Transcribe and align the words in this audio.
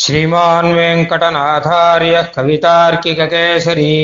श्रीमान् 0.00 0.74
वेङ्कटनाथार्य 0.76 2.16
कवितार्किककेसरी 2.34 3.94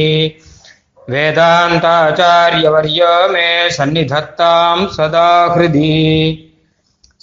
वेदान्ताचार्यवर्य 1.11 3.07
मे 3.32 3.48
सन्निधत्तां 3.71 4.86
सदा 4.94 5.24
हृदि 5.54 5.90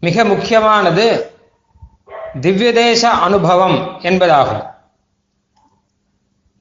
மிக 0.00 0.24
முக்கியமானது 0.24 1.06
திவ்யதேச 2.40 3.02
அனுபவம் 3.26 3.78
என்பதாகும். 4.00 4.64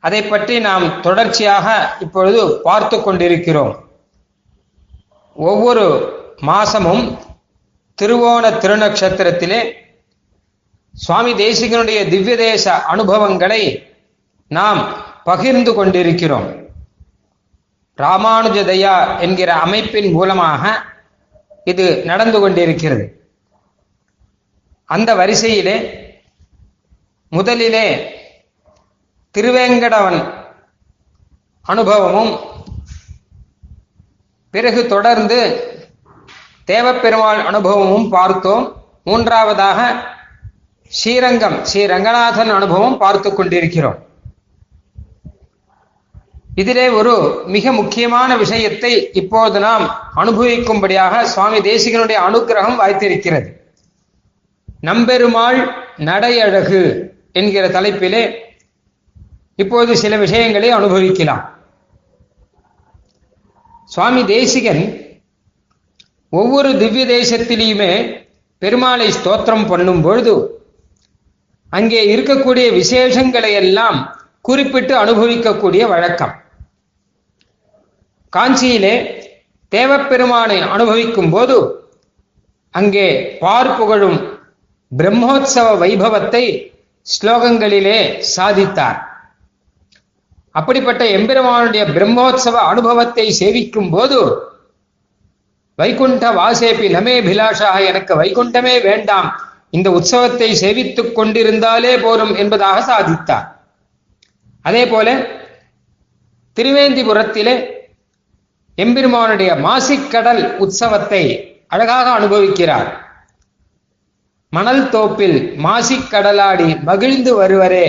அதை 0.04 0.22
பற்றி 0.24 0.60
நாம் 0.60 1.02
தொடர்ச்சியாக 1.02 1.68
இப்பொழுது 2.00 2.42
பார்த்து 2.62 2.98
கொண்டிருக்கிறோம். 3.02 3.74
ஒவ்வொரு 5.34 5.86
மாசமும் 6.46 7.04
திருவோண 7.98 8.44
திருநக்ஷத்திரத்திலே 8.64 9.60
சுவாமி 10.94 11.34
தேசிகனுடைய 11.34 12.00
திவ்யதேச 12.14 12.66
அனுபவங்களை 12.94 13.62
நாம் 14.48 14.82
பகிர்ந்து 15.24 15.74
கொண்டிருக்கிறோம். 15.74 16.48
ராமானுஜதயா 18.00 19.20
என்கிற 19.20 19.54
அமைப்பின் 19.54 20.12
மூலமாக 20.12 20.82
இது 21.64 22.02
நடந்து 22.06 22.40
கொண்டிருக்கிறது. 22.40 23.06
அந்த 24.86 25.16
வரிசையிலே 25.16 25.78
முதலிலே 27.30 27.88
திருவேங்கடவன் 29.38 30.34
அனுபவமும் 31.62 32.40
பிறகு 34.50 34.88
தொடர்ந்து 34.88 35.40
தேவப்பெருமாள் 36.68 37.46
அனுபவமும் 37.46 38.10
பார்த்தோம். 38.10 38.66
மூன்றாவதாக 39.04 39.80
ஸ்ரீரங்கம் 40.88 41.58
ஸ்ரீரங்கநாதன் 41.74 42.52
அனுபவம் 42.54 42.98
பார்த்து 42.98 43.34
கொண்டிருக்கிறோம். 43.34 44.09
இதிலே 46.62 46.86
ஒரு 47.00 47.14
மிக 47.56 47.72
முக்கியமான 47.80 48.38
விஷயத்தை 48.44 48.92
இப்போது 49.22 49.60
நாம் 49.66 49.86
அனுபவிக்கும்படியாக 50.22 51.22
சுவாமி 51.34 51.60
தேசிகனுடைய 51.70 52.18
அனுகிரகம் 52.28 52.80
வாய்த்திருக்கிறது. 52.82 53.50
நம்பெருமாள் 54.90 55.60
நடையழகு 56.10 56.82
என்கிற 57.40 57.64
தலைப்பிலே 57.76 58.24
இப்போது 59.64 59.92
சில 60.04 60.14
விஷயங்களை 60.26 60.70
அனுபவிக்கலாம். 60.80 61.44
சுவாமி 63.94 64.22
தேசிகன் 64.36 64.84
ஒவ்வொரு 66.30 66.70
திவ்ய 66.82 67.06
தேசத்திலையுமே 67.16 67.92
பெருமாளை 68.62 69.08
ஸ்தோத்திரம் 69.18 69.68
பண்ணும் 69.70 70.02
பொழுது 70.02 70.36
அங்கே 71.70 72.02
இருக்கக்கூடிய 72.16 72.68
விசேஷங்களை 72.82 73.52
எல்லாம் 73.64 73.98
குறிப்பிட்டு 74.48 74.94
அனுபவிக்கக்கூடிய 75.04 75.84
வழக்கம். 75.94 76.34
காஞ்சியிலே 78.34 78.96
தேவப்பெருமானை 79.72 80.58
அனுபவிக்கும் 80.74 81.32
போது 81.36 81.58
அங்கே 82.74 83.08
பார்ப்புகழும் 83.42 84.18
பிரம்மோத்சவ 84.92 85.68
வைபவத்தை 85.84 86.44
ஸ்லோகங்களிலே 87.08 88.00
சாதித்தார். 88.36 89.00
அப்படிப்பட்ட 90.60 91.04
எம்பெருமானுடைய 91.18 91.84
பிரம்மோத்சவ 91.96 92.56
அனுபவத்தை 92.72 93.26
சேவிக்கும் 93.40 93.90
போது 93.90 94.20
வைகுண்ட 95.80 96.32
வாசேபி 96.40 96.88
நமே 96.96 97.16
பிலாஷாக 97.28 97.78
எனக்கு 97.90 98.14
வைகுண்டமே 98.22 98.76
வேண்டாம் 98.88 99.30
இந்த 99.78 99.88
உற்சவத்தை 99.98 100.50
சேவித்துக் 100.62 101.14
கொண்டிருந்தாலே 101.18 101.94
போரும் 102.06 102.34
என்பதாக 102.36 102.78
சாதித்தார். 102.92 103.48
அதே 104.66 104.84
போல 104.94 105.08
திருவேந்திபுரத்திலே 106.58 107.54
எம்பெருமானுடைய 108.84 109.52
மாசிக்கடல் 109.66 110.42
உற்சவத்தை 110.64 111.24
அழகாக 111.74 112.06
அனுபவிக்கிறார். 112.18 112.90
மணல் 114.54 114.84
தோப்பில் 114.94 115.38
மாசிக்கடலாடி 115.66 116.68
மகிழ்ந்து 116.90 117.32
வருவரே 117.42 117.88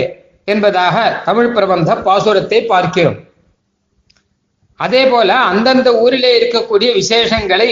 என்பதாக 0.53 0.97
தமிழ் 1.27 1.51
பிரபந்த 1.55 1.95
பாசுரத்தை 2.07 2.59
பார்க்கிறோம். 2.73 3.19
அதே 4.79 5.03
போல 5.05 5.29
அந்தந்த 5.51 5.89
ஊரிலே 6.03 6.31
இருக்கக்கூடிய 6.39 6.89
விசேஷங்களை 6.99 7.71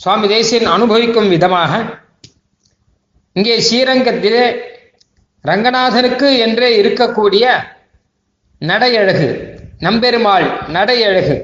சுவாமி 0.00 0.26
தேசியன் 0.34 0.70
அனுபவிக்கும் 0.76 1.28
விதமாக 1.28 1.72
இங்கே 3.36 3.56
ஸ்ரீரங்கத்திலே 3.66 4.44
ரங்கநாதனுக்கு 5.44 6.28
என்றே 6.44 6.68
இருக்கக்கூடிய 6.82 7.44
நடையழகு 8.62 9.28
நம்பெருமாள் 9.86 10.46
நடையழகு. 10.76 11.34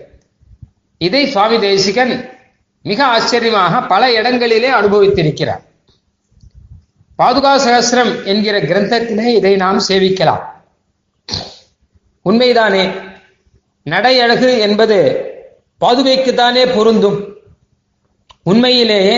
இதை 1.00 1.27
சுவாமி 1.27 1.59
தேசிகன் 1.59 2.38
மிக 2.83 3.05
ஆச்சரியமாக 3.05 3.83
பல 3.83 4.12
இடங்களிலே 4.12 4.71
அனுபவித்திருக்கிறார். 4.71 5.62
பாதுகா 7.19 7.53
சகசிரம் 7.66 8.25
என்கிற 8.25 8.61
கிரந்தத்திலே 8.61 9.27
இதை 9.34 9.56
நாம் 9.56 9.81
சேவிக்கலாம். 9.89 10.41
உண்மைதானே? 12.25 12.91
நடை 13.83 14.21
அழகு 14.21 14.59
என்பது 14.59 14.99
பாதுகைக்குத்தானே 15.81 16.75
பொருந்தும். 16.75 17.34
உண்மையிலேயே 18.43 19.16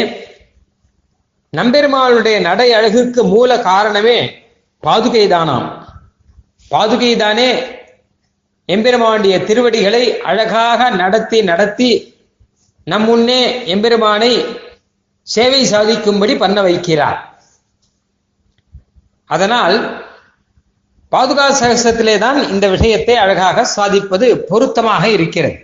நம்பெருமாளுடைய 1.56 2.41
நடை 2.41 2.72
அழகுக்கு 2.72 3.25
மூல 3.25 3.60
காரணமே 3.60 4.19
பாதுகை 4.82 5.25
தானாம் 5.28 5.69
பாதுகை 6.71 7.16
தானே 7.16 7.48
எம்பெருமானுடைய 8.69 9.34
திருவடிகளை 9.49 10.03
அழகாக 10.31 10.91
நடத்தி 11.00 11.39
நடத்தி 11.50 11.91
நம் 12.84 13.05
முன்னே 13.09 13.41
எம்பெருமானை 13.73 14.31
சேவை 15.27 15.61
சாதிக்கும்படி 15.73 16.34
பண்ண 16.39 16.59
வைக்கிறார். 16.62 17.19
அதனால் 19.34 19.77
பாதுகா 21.12 21.47
சகசத்திலே 21.61 22.15
தான் 22.19 22.39
இந்த 22.53 22.67
விஷயத்தை 22.69 23.17
அழகாக 23.25 23.65
சாதிப்பது 23.77 24.27
பொருத்தமாக 24.51 25.05
இருக்கிறது. 25.17 25.56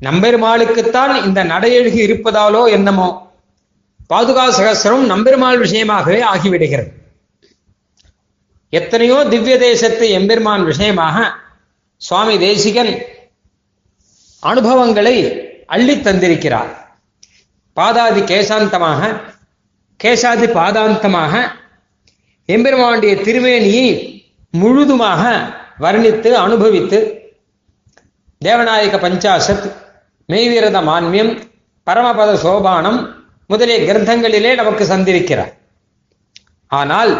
நம்பெருமாளுக்குத்தான் 0.00 1.14
இந்த 1.26 1.40
நடையழகு 1.52 2.00
இருப்பதாலோ 2.06 2.62
என்னமோ 2.76 3.08
பாதுகா 4.12 4.46
சகசரம் 4.58 5.04
நம்பெருமாள் 5.12 5.62
விஷயமாகவே 5.64 6.20
ஆகிவிடுகிறது. 6.32 6.90
எத்தனையோ 8.78 9.18
திவ்ய 9.32 9.54
தேசத்து 9.58 10.04
எம்பெருமான் 10.18 10.64
விஷயமாக 10.64 11.16
சுவாமி 12.02 12.34
தேசிகன் 12.38 12.92
அனுபவங்களை 14.42 15.16
அள்ளி 15.74 15.94
தந்திருக்கிறார். 15.96 16.72
பாதாதி 17.76 18.22
கேசாந்தமாக 18.30 19.00
கேசாதி 20.00 20.46
பாதாந்தமாக 20.58 21.34
எம்பெருமானுடைய 22.48 23.14
திருமேனியை 23.26 23.86
முழுதுமாக 24.54 25.22
வர்ணித்து 25.84 26.30
அனுபவித்து 26.44 26.98
தேவநாயக 28.40 28.96
பஞ்சாசத் 29.04 29.66
மெய்வீரத 30.28 30.78
மான்மியம் 30.88 31.32
பரமபத 31.86 32.30
சோபானம் 32.44 33.00
முதலிய 33.50 33.78
கிரந்தங்களிலே 33.88 34.52
நமக்கு 34.60 34.84
சந்திருக்கிறார் 34.84 35.52
ஆனால் 36.70 37.12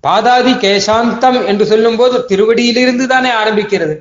பாதாதி 0.00 0.52
கேசாந்தம் 0.52 1.46
என்று 1.46 1.66
சொல்லும்போது 1.66 2.24
திருவடியிலிருந்து 2.28 3.06
தானே 3.06 3.30
ஆரம்பிக்கிறது. 3.30 3.94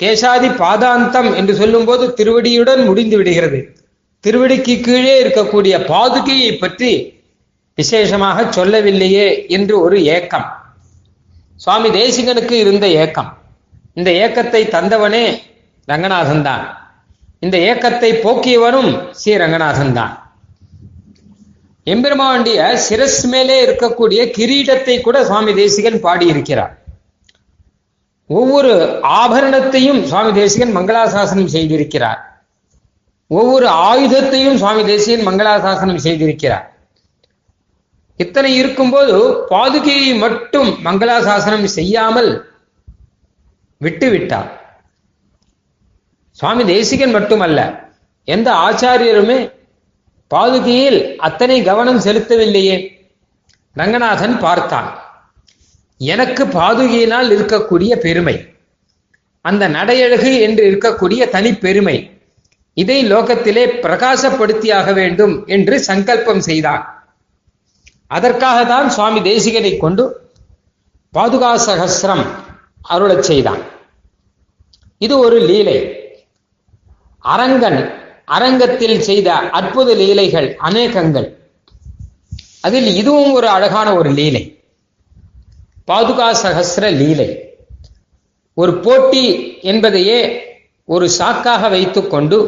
கேசாதி 0.00 0.48
பாதாந்தம் 0.48 1.36
என்று 1.36 1.54
சொல்லும்போது 1.54 2.14
திருவடியுடன் 2.14 2.84
முடிந்து 2.84 3.16
விடுகிறது. 3.16 3.60
திருவடிக்கு 4.20 4.80
கீழே 4.80 5.22
இருக்கக்கூடிய 5.22 5.74
பாதுகையை 5.88 6.58
பற்றி 6.58 6.92
விசேஷமாக 7.74 8.52
சொல்லவில்லையே 8.52 9.46
என்று 9.46 9.80
ஒரு 9.80 10.02
ஏக்கம். 10.04 10.46
சுவாமி 11.56 11.88
தேசிகனுக்கு 11.88 12.52
இருந்த 12.52 12.86
ஏக்கம். 12.88 13.30
இந்த 13.94 14.10
ஏக்கத்தை 14.10 14.62
தந்தவனே 14.68 15.24
ரங்கநாதன் 15.88 16.42
தான் 16.42 16.64
இந்த 17.38 17.56
ஏக்கத்தை 17.58 18.10
போக்கியவனும் 18.24 18.90
ஸ்ரீ 19.10 19.36
ரங்கநாதன் 19.36 19.92
தான் 19.92 20.14
எம்பெருமாண்டிய 21.92 22.60
சிரஸ் 22.86 23.20
மேலே 23.32 23.56
இருக்கக்கூடிய 23.66 24.20
கிரீடத்தை 24.36 25.00
கூட 25.00 25.16
சுவாமி 25.24 25.52
தேசிகன் 25.54 25.98
பாடியிருக்கிறார். 26.06 26.72
ஒவ்வொரு 28.30 28.72
ஆபரணத்தையும் 29.20 30.00
சுவாமி 30.04 30.32
தேசிகன் 30.32 30.76
மங்களாசாசனம் 30.76 31.52
செய்திருக்கிறார். 31.56 32.20
ஒவ்வொரு 33.30 33.68
ஆயுதத்தையும் 33.90 34.56
சுவாமி 34.56 34.82
தேசிகன் 34.84 35.26
மங்களாசாசனம் 35.28 36.04
செய்திருக்கிறார். 36.06 36.66
இத்தனை 38.16 38.50
இருக்கும்போது 38.56 39.16
பாதுகையை 39.50 40.12
மட்டும் 40.18 40.68
மங்களாசாசனம் 40.84 41.66
செய்யாமல் 41.78 42.30
விட்டு 43.80 44.08
விட்டார் 44.10 44.50
சுவாமி 46.38 46.64
தேசிகன் 46.64 47.10
மட்டுமல்ல 47.10 47.60
எந்த 48.24 48.48
ஆச்சாரியருமே 48.66 49.38
பாதுகையில் 50.34 51.16
அத்தனை 51.16 51.62
கவனம் 51.62 52.00
செலுத்தவில்லையே? 52.00 52.88
ரங்கநாதன் 53.72 54.38
பார்த்தான். 54.38 54.98
எனக்கு 55.98 56.44
பாதுகையினால் 56.44 57.30
இருக்கக்கூடிய 57.30 57.96
பெருமை. 57.96 58.46
அந்த 59.40 59.68
நடையழகு 59.68 60.40
என்று 60.40 60.70
இருக்கக்கூடிய 60.70 61.28
தனி 61.28 61.54
பெருமை 61.54 62.20
இதை 62.74 63.12
லோகத்திலே 63.12 63.64
பிரகாசப்படுத்தியாக 63.82 64.92
வேண்டும் 64.92 65.46
என்று 65.46 65.80
சங்கல்பம் 65.80 66.40
செய்தான். 66.40 67.08
அதற்காக 68.06 68.64
தான் 68.64 68.90
சுவாமி 68.90 69.20
தேசிகனை 69.20 69.78
கொண்டு 69.78 70.30
பாதுகா 71.14 71.60
சகசிரம் 71.66 72.26
அருளச் 72.90 73.28
செய்தான். 73.30 73.62
இது 74.98 75.18
ஒரு 75.18 75.38
லீலை. 75.40 75.78
அரங்கன் 77.18 78.04
அரங்கத்தில் 78.26 79.00
செய்த 79.00 79.34
அற்புத 79.34 79.94
லீலைகள் 79.94 80.56
அநேகங்கள். 80.56 81.38
அதில் 82.60 82.88
இதுவும் 82.94 83.32
ஒரு 83.32 83.48
அழகான 83.48 83.94
ஒரு 83.94 84.10
லீலை. 84.10 84.60
பாதுகா 85.84 86.28
சகசிர 86.42 86.92
லீலை. 86.96 87.28
ஒரு 88.54 88.72
போட்டி 88.74 89.24
என்பதையே 89.62 90.18
ஒரு 90.84 91.10
சாக்காக 91.18 91.70
வைத்துக்கொண்டு 91.70 92.38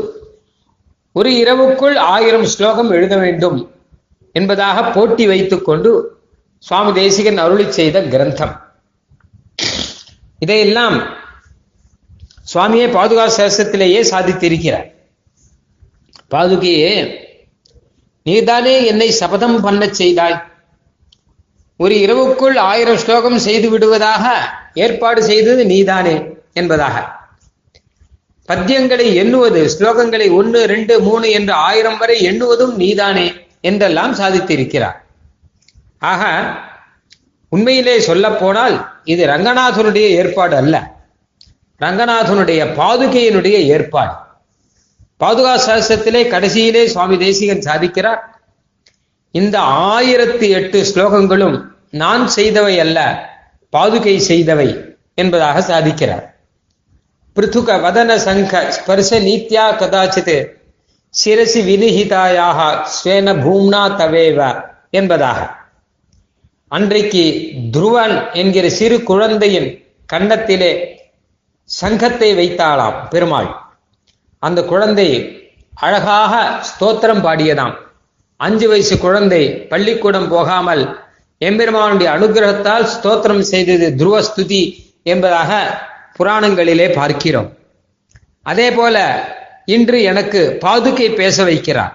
ஒரு 1.12 1.30
இரவுக்குள் 1.32 1.96
ஆயிரம் 1.96 2.44
ஸ்லோகம் 2.44 2.90
எழுத 2.90 3.16
வேண்டும் 3.16 3.70
என்பதாக 4.32 4.90
போட்டி 4.90 5.26
வைத்துக்கொண்டு 5.26 6.18
சுவாமி 6.58 6.92
தேசிகன் 6.92 7.38
அருளி 7.38 7.70
செய்த 7.70 8.00
கிரந்தம். 8.02 8.54
இதையெல்லாம் 10.38 10.96
சுவாமியே 12.54 12.86
பாதுகா 12.92 13.26
சேஷத்திலேயே 13.36 14.00
சாதித்திருக்கிறார். 14.10 14.88
பாதுகையே 16.30 17.24
நீதானே 18.22 18.86
என்னை 18.86 19.10
சபதம் 19.10 19.60
பண்ண 19.60 19.86
செய்தாய். 19.86 20.42
ஒரு 21.76 21.94
இரவுக்குள் 21.94 22.58
ஆயிரம் 22.58 22.96
ஸ்லோகம் 22.96 23.38
செய்து 23.38 23.70
விடுவதாக 23.70 24.24
ஏற்பாடு 24.74 25.22
செய்தது 25.22 25.64
நீதானே 25.64 26.22
என்பதாக. 26.52 27.16
பத்தியங்களை 28.48 29.14
எண்ணுவது 29.14 29.70
ஸ்லோகங்களை 29.78 30.32
ஒன்று 30.32 30.66
ரெண்டு 30.66 31.00
மூணு 31.00 31.30
என்று 31.30 31.52
ஆயிரம் 31.52 31.98
வரை 31.98 32.20
எண்ணுவதும் 32.26 32.74
நீதானே 32.74 33.32
என்றெல்லாம் 33.60 34.14
சாதித்திருக்கிறார். 34.14 34.96
ஆக 35.98 36.52
உண்மையிலே 37.48 38.00
சொல்ல 38.00 38.30
போனால் 38.30 39.00
இது 39.04 39.26
ரங்கநாதனுடைய 39.26 40.08
ஏற்பாடு 40.20 40.56
அல்ல. 40.56 40.94
ரங்கநாதனுடைய 41.80 42.60
பாதுகையினுடைய 42.76 43.58
ஏற்பாடு. 43.74 44.26
பாதுகா 45.20 45.54
சாஸ்திரத்திலே 45.66 46.22
கடைசியிலே 46.32 46.84
சுவாமி 46.84 47.16
தேசிகன் 47.18 47.58
சாதிக்கிறார். 47.58 48.20
இந்த 49.30 49.60
ஆயிரத்தி 49.60 50.48
எட்டு 50.48 50.82
ஸ்லோகங்களும் 50.82 51.64
நான் 51.90 52.28
செய்தவை 52.36 52.78
அல்ல 52.78 52.98
பாதுகை 53.76 54.14
செய்தவை 54.28 54.96
என்பதாக 55.14 55.60
சாதிக்கிறார். 55.60 56.24
பிருத்துக 57.36 57.74
வதன 57.84 58.16
சங்க 58.16 58.72
ஸ்பர்ச 58.76 59.10
நீத்யா 59.20 59.64
கதாச்சித் 59.80 60.36
சிரசி 61.24 61.60
வினிஹிதாயாக 61.68 62.58
ஸ்வேன 62.96 63.34
பூம்னா 63.44 63.82
தவேவ 64.00 64.64
என்பதாக. 64.90 65.38
அன்றைக்கு 66.68 67.24
துருவன் 67.72 68.32
என்கிற 68.32 68.68
சிறு 68.68 69.02
குழந்தையின் 69.02 69.68
கன்னத்திலே 70.12 70.72
சங்கத்தை 71.64 72.30
வைத்தாளாம் 72.34 73.08
பெருமாள். 73.08 73.67
அந்த 74.38 74.64
குழந்தை 74.64 75.08
அழகாக 75.74 76.60
ஸ்தோத்திரம் 76.68 77.24
பாடியதாம். 77.24 77.74
அஞ்சு 78.36 78.68
வயசு 78.68 78.98
குழந்தை 78.98 79.56
பள்ளிக்கூடம் 79.60 80.28
போகாமல் 80.28 80.98
எம்பெருமானுடைய 81.38 82.12
அனுகிரகத்தால் 82.12 82.88
ஸ்தோத்திரம் 83.02 83.40
செய்தது 83.40 83.94
துருவஸ்துதி 83.96 84.92
என்பதாக 85.02 85.80
புராணங்களிலே 86.18 86.92
பார்க்கிறோம். 86.92 87.56
அதே 88.42 88.70
போல 88.70 89.24
இன்று 89.64 90.02
எனக்கு 90.02 90.58
பாதுகை 90.60 91.14
பேச 91.14 91.44
வைக்கிறார். 91.44 91.92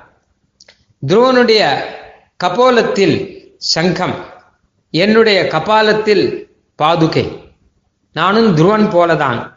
துருவனுடைய 1.08 1.76
கபோலத்தில் 2.44 3.46
சங்கம் 3.58 4.26
என்னுடைய 4.90 5.44
கபாலத்தில் 5.44 6.48
பாதுகை. 6.82 7.38
நானும் 8.14 8.58
துருவன் 8.58 8.90
போலதான். 8.90 9.53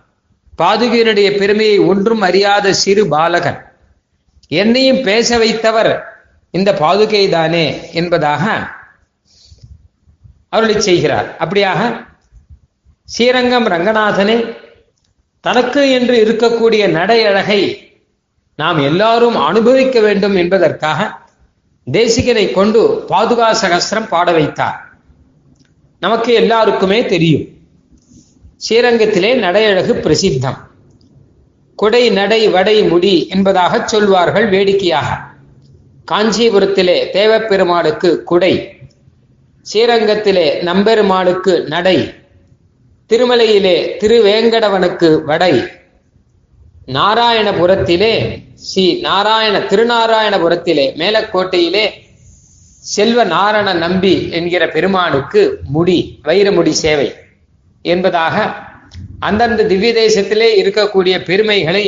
பாதுகையினுடைய 0.59 1.39
பெருமையை 1.39 1.79
ஒன்றும் 1.79 2.21
அறியாத 2.21 2.73
சிறு 2.73 3.09
பாலகன். 3.09 3.73
என்னையும் 4.49 5.03
பேச 5.03 5.39
வைத்தவர் 5.39 6.03
இந்த 6.51 6.73
பாதுகை 6.73 7.29
தானே 7.29 7.93
என்பதாக 7.93 8.45
அருளி 10.49 10.81
செய்கிறார். 10.81 11.37
அப்படியாக 11.39 12.07
ஸ்ரீரங்கம் 13.05 13.67
ரங்கநாதனே 13.67 14.57
தனக்கு 15.41 15.91
என்று 15.91 16.15
இருக்கக்கூடிய 16.25 16.89
நடை 16.89 17.25
அழகை 17.25 17.93
நாம் 18.57 18.79
எல்லாரும் 18.83 19.37
அனுபவிக்க 19.37 20.01
வேண்டும் 20.01 20.37
என்பதற்காக 20.37 21.19
தேசிகனை 21.93 22.53
கொண்டு 22.53 23.05
பாதுகா 23.09 23.55
சகசிரம் 23.63 24.09
பாட 24.09 24.33
வைத்தார். 24.33 24.79
நமக்கு 26.01 26.33
எல்லாருக்குமே 26.33 27.07
தெரியும். 27.07 27.56
ஸ்ரீரங்கத்திலே 28.61 29.31
நடையழகு 29.35 29.95
பிரசித்தம். 30.05 30.59
குடை 31.79 32.11
நடை 32.11 32.49
வடை 32.49 32.83
முடி 32.83 33.29
என்பதாக 33.29 33.81
சொல்வார்கள் 33.85 34.47
வேடிக்கையாக. 34.51 35.09
காஞ்சிபுரத்திலே 36.11 36.97
தேவப்பெருமாளுக்கு 37.17 38.23
குடை 38.23 38.53
ஸ்ரீரங்கத்திலே 39.67 40.47
நம்பெருமாளுக்கு 40.63 41.55
நடை 41.67 41.97
திருமலையிலே 43.11 43.77
திருவேங்கடவனுக்கு 44.01 45.25
வடை 45.25 45.53
நாராயணபுரத்திலே 46.87 48.13
ஸ்ரீ 48.55 48.87
நாராயண 49.01 49.59
திருநாராயணபுரத்திலே 49.59 50.87
மேலக்கோட்டையிலே 51.03 51.87
செல்வ 52.95 53.25
நாரண 53.25 53.73
நம்பி 53.75 54.29
என்கிற 54.31 54.69
பெருமானுக்கு 54.69 55.59
முடி 55.69 55.99
வைரமுடி 56.25 56.71
சேவை. 56.85 57.09
என்பதாக 57.87 58.55
அந்தந்த 59.21 59.67
திவ்ய 59.67 59.93
தேசத்திலே 59.93 60.49
இருக்கக்கூடிய 60.65 61.25
பெருமைகளை 61.25 61.85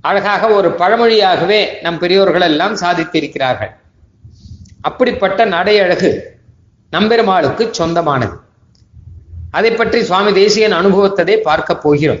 அழகாக 0.00 0.48
ஒரு 0.48 0.68
பழமொழியாகவே 0.68 1.80
நம் 1.82 1.98
பெரியோர்கள் 1.98 2.40
எல்லாம் 2.40 2.76
சாதித்திருக்கிறார்கள். 2.76 3.72
அப்படிப்பட்ட 4.80 5.46
நடையழகு 5.46 6.20
நம்பெருமாளுக்கு 6.90 7.68
சொந்தமானது. 7.70 8.36
அதை 9.50 9.70
பற்றி 9.70 10.04
சுவாமி 10.04 10.32
தேசியன் 10.32 10.72
அனுபவத்ததை 10.72 11.36
பார்க்க 11.36 11.76
போகிறோம். 11.76 12.20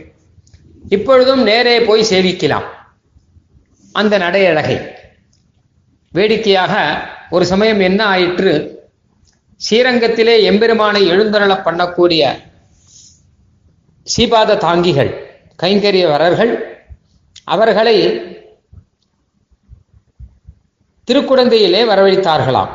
இப்பொழுதும் 0.88 1.42
நேரே 1.42 1.80
போய் 1.80 2.06
சேவிக்கலாம். 2.10 2.66
அந்த 3.92 4.18
நடையழகை. 4.18 4.88
வேடிக்கையாக 6.12 7.00
ஒரு 7.30 7.46
சமயம் 7.46 7.80
என்ன 7.80 8.04
ஆயிற்று? 8.04 8.52
ஸ்ரீரங்கத்திலே 9.56 10.42
எம்பெருமானை 10.42 11.10
எழுந்தருள 11.10 11.52
பண்ணக்கூடிய 11.64 12.22
சீபாத 14.04 14.54
தாங்கிகள் 14.54 15.10
கைங்கரியவரர்கள் 15.62 16.52
அவர்களை 17.44 17.96
திருக்குடந்தையிலே 21.08 21.80
வரவழைத்தார்களாம். 21.90 22.72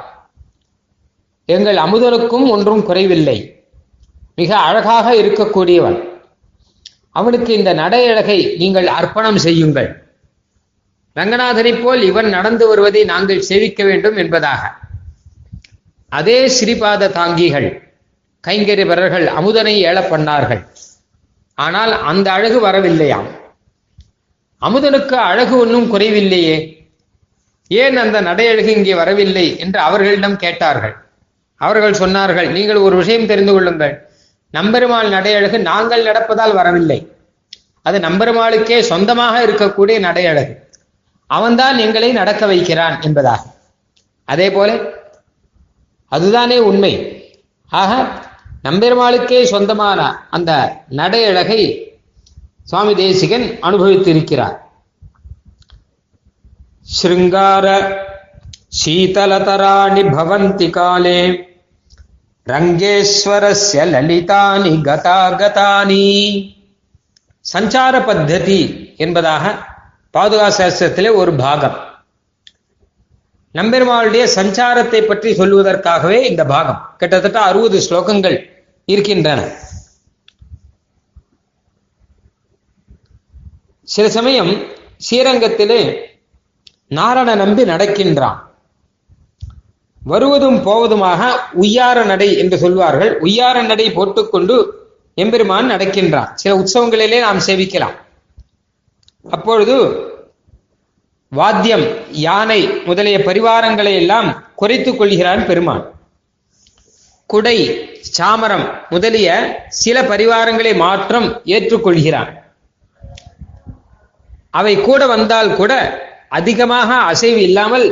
எங்கள் 1.45 1.75
அமுதனுக்கும் 1.75 2.49
ஒன்றும் 2.49 2.83
குறைவில்லை. 2.83 3.37
மிக 4.35 4.57
அழகாக 4.57 5.15
இருக்கக்கூடியவன். 5.15 5.97
அவனுக்கு 7.11 7.53
இந்த 7.53 7.73
நடையழகை 7.73 8.57
நீங்கள் 8.57 8.87
அர்ப்பணம் 8.87 9.37
செய்யுங்கள். 9.37 9.89
ரங்கநாதனைப் 11.15 11.83
போல் 11.83 12.01
இவன் 12.01 12.29
நடந்து 12.29 12.67
வருவதை 12.67 13.03
நாங்கள் 13.03 13.41
சேவிக்க 13.41 13.83
வேண்டும் 13.83 14.17
என்பதாக. 14.17 14.61
அதே 16.09 16.39
ஸ்ரீபாத 16.47 17.11
தாங்கிகள் 17.11 17.69
கைங்கரிவரர்கள் 18.47 19.25
அமுதனை 19.25 19.73
ஏழ 19.81 19.97
பண்ணார்கள் 20.01 20.61
ஆனால் 21.65 21.93
அந்த 22.01 22.27
அழகு 22.31 22.57
வரவில்லையாம். 22.65 23.29
அமுதனுக்கு 24.61 25.15
அழகு 25.29 25.55
ஒன்றும் 25.57 25.89
குறைவில்லையே. 25.93 26.57
ஏன் 27.67 27.97
அந்த 27.97 28.17
நடையழகு 28.21 28.71
இங்கே 28.77 28.93
வரவில்லை 28.93 29.45
என்று 29.59 29.79
அவர்களிடம் 29.79 30.37
கேட்டார்கள். 30.37 30.95
அவர்கள் 31.61 31.99
சொன்னார்கள் 32.03 32.47
நீங்கள் 32.49 32.83
ஒரு 32.85 32.95
விஷயம் 32.95 33.29
தெரிந்து 33.31 33.53
கொள்ளுங்கள். 33.53 33.93
நம்பெருமாள் 34.53 35.09
நடையழகு 35.15 35.57
நாங்கள் 35.59 36.03
நடப்பதால் 36.03 36.53
வரவில்லை. 36.53 36.99
அது 37.85 37.99
நம்பெருமாளுக்கே 37.99 38.79
சொந்தமாக 38.91 39.35
இருக்கக்கூடிய 39.45 39.97
நடையழகு. 40.07 40.53
அவன்தான் 41.29 41.77
எங்களை 41.77 42.11
நடக்க 42.11 42.45
வைக்கிறான் 42.45 42.95
என்பதாக. 43.01 43.43
அதே 44.25 44.47
போல 44.51 44.69
அதுதானே 46.11 46.57
உண்மை. 46.69 46.93
ஆக 47.71 47.91
நம்பெருமாளுக்கே 48.63 49.43
சொந்தமான 49.43 50.27
அந்த 50.29 50.81
நடையழகை 50.89 51.87
சுவாமி 52.63 52.95
தேசிகன் 52.95 53.57
அனுபவித்திருக்கிறார். 53.61 54.57
ஸ்ருங்கார 57.01 57.95
சீதலதராணி 58.85 60.03
பவந்தி 60.11 60.69
காலே 60.69 61.47
ரங்கேஸ்வரஸ்ய 62.47 63.85
லலிதானி 63.93 64.73
கதாகதானி. 64.87 66.07
சஞ்சார 67.53 67.99
பத்ததி 67.99 68.95
என்பதாக 68.97 69.57
பாதுகா 70.13 70.51
சாஸ்திரத்திலே 70.57 71.13
ஒரு 71.13 71.33
பாகம். 71.33 71.88
நம்பெருமாளுடைய 73.53 74.23
சஞ்சாரத்தை 74.35 75.01
பற்றி 75.01 75.37
சொல்லுவதற்காகவே 75.37 76.23
இந்த 76.23 76.45
பாகம். 76.45 76.95
கிட்டத்தட்ட 76.97 77.39
அறுபது 77.39 77.79
ஸ்லோகங்கள் 77.79 78.49
இருக்கின்றன. 78.85 79.39
சில 83.83 84.09
சமயம் 84.09 84.51
ஸ்ரீரங்கத்திலே 85.09 85.95
நாரண 86.87 87.35
நம்பி 87.35 87.63
நடக்கின்றான். 87.63 88.37
வருவதும் 90.03 90.65
போவதுமாக 90.65 91.31
உய்யார 91.61 92.05
நடை 92.05 92.37
என்று 92.37 92.57
சொல்வார்கள். 92.57 93.19
உய்யார 93.21 93.65
நடை 93.65 93.91
போட்டுக்கொண்டு 93.91 94.55
எம்பெருமான் 95.13 95.71
நடக்கின்றான். 95.71 96.29
சில 96.33 96.55
உற்சவங்களிலே 96.59 97.19
நாம் 97.19 97.39
சேவிக்கலாம். 97.39 97.95
அப்பொழுது 99.29 99.77
வாத்தியம் 101.31 101.83
யானை 102.25 102.59
முதலிய 102.85 103.17
பரிவாரங்களை 103.27 103.91
எல்லாம் 104.01 104.29
குறைத்துக் 104.55 104.99
கொள்கிறான் 104.99 105.45
பெருமான். 105.45 105.83
குடை 107.25 107.57
சாமரம் 108.17 108.65
முதலிய 108.89 109.29
சில 109.81 110.01
பரிவாரங்களை 110.11 110.71
மாற்றம் 110.83 111.27
ஏற்றுக்கொள்கிறான் 111.55 112.31
அவை 114.59 114.73
கூட 114.81 115.01
வந்தால் 115.13 115.51
கூட 115.55 115.71
அதிகமாக 116.37 116.89
அசைவு 117.11 117.41
இல்லாமல் 117.41 117.87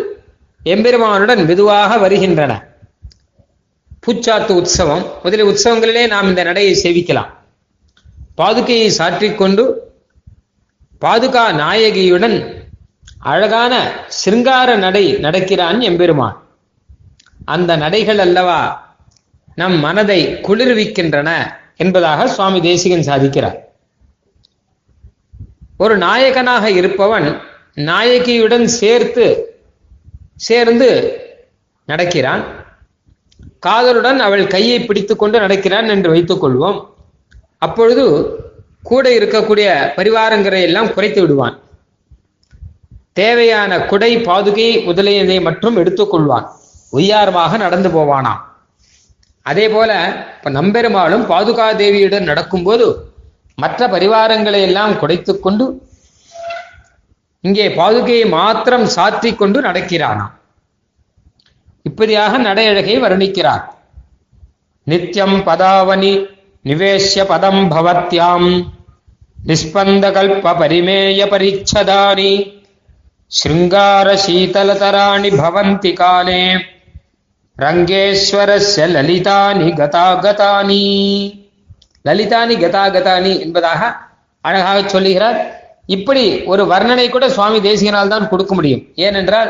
எம்பெருமானுடன் 0.61 1.41
மெதுவாக 1.45 1.97
வருகின்றன. 1.97 2.53
பூச்சாத்து 4.05 4.53
உற்சவம் 4.61 5.03
முதலிய 5.23 5.49
உற்சவங்களிலே 5.51 6.03
நாம் 6.13 6.29
இந்த 6.31 6.43
நடையை 6.43 6.73
சேவிக்கலாம். 6.83 7.31
பாதுகையை 8.39 8.89
சாற்றிக்கொண்டு 8.99 9.63
பாதுகா 11.01 11.45
நாயகியுடன் 11.61 12.56
அழகான 13.31 13.73
சிருங்கார 14.07 14.75
நடை 14.75 15.05
நடக்கிறான் 15.11 15.79
எம்பெருமான். 15.81 16.37
அந்த 17.45 17.77
நடைகள் 17.77 18.17
அல்லவா 18.17 18.59
நம் 19.55 19.77
மனதை 19.79 20.19
குளிர்விக்கின்றன 20.41 21.29
என்பதாக 21.77 22.27
சுவாமி 22.27 22.61
தேசிகன் 22.61 23.07
சாதிக்கிறார். 23.07 23.57
ஒரு 25.77 25.97
நாயகனாக 25.97 26.71
இருப்பவன் 26.71 27.27
நாயகியுடன் 27.75 28.67
சேர்த்து 28.67 29.25
சேர்ந்து 30.35 30.89
நடக்கிறான். 31.85 32.43
காதலுடன் 33.59 34.19
அவள் 34.19 34.47
கையை 34.47 34.85
பிடித்துக்கொண்டு 34.85 35.39
நடக்கிறான் 35.39 35.89
என்று 35.89 36.09
வைத்துக் 36.09 36.45
கொள்வோம். 36.45 36.79
அப்பொழுது 37.57 38.05
கூட 38.83 39.09
இருக்கக்கூடிய 39.09 39.67
பரிவாரங்களை 39.95 40.61
எல்லாம் 40.61 40.93
குறைத்து 40.93 41.21
விடுவான். 41.21 41.59
தேவையான 43.19 43.79
குடை 43.89 44.11
பாதுகை 44.27 44.67
முதலியதை 44.87 45.37
மற்றும் 45.47 45.77
எடுத்துக்கொள்வான் 45.77 46.47
உய்யாரமாக 46.93 47.57
நடந்து 47.57 47.89
போவானாம் 47.95 48.41
அதே 49.45 49.65
போல 49.69 49.91
இப்ப 50.37 50.49
நம்பெருமாளும் 50.59 51.25
பாதுகா 51.33 51.67
தேவியுடன் 51.81 52.29
நடக்கும்போது 52.29 52.87
மற்ற 53.57 53.87
பரிவாரங்களை 53.93 54.59
எல்லாம் 54.61 54.95
குடைத்து 54.99 55.33
கொண்டு 55.39 55.65
இங்கே 57.43 57.67
பாதுகையை 57.79 58.25
மாத்திரம் 58.29 58.87
சாத்தி 58.95 59.29
கொண்டு 59.35 59.57
நடக்கிறானாம் 59.61 60.33
இப்படியாக 61.87 62.37
நடையழகை 62.37 62.95
வர்ணிக்கிறார். 63.03 63.63
நித்யம் 64.87 65.37
பதாவனி 65.47 66.13
நிவேஷ்ய 66.65 67.21
பதம் 67.27 67.61
பவத்யாம். 67.71 68.49
நிஸ்பந்தகல்ப 69.47 70.53
பரிமேய 70.61 71.19
பரிச்சதானி 71.33 72.31
शृङ्गारशीतलतराणि 73.31 75.29
भवन्ति 75.41 75.91
काले 76.01 76.41
ரங்கேஸ்வரஸ்ய 77.57 78.83
லலிதானி 78.95 79.67
கதாகதானி 79.79 80.83
லலிதானி 82.05 82.55
கதாகதானி 82.63 83.31
என்பதாக 83.45 83.81
அழகாக 84.45 84.77
சொல்லுகிறார் 84.93 85.39
இப்படி 85.95 86.23
ஒரு 86.51 86.63
வர்ணனை 86.71 87.07
கூட 87.09 87.25
சுவாமி 87.29 87.59
தேசிகனால் 87.67 88.13
தான் 88.13 88.29
கொடுக்க 88.29 88.51
முடியும். 88.55 88.83
ஏனென்றால் 89.05 89.49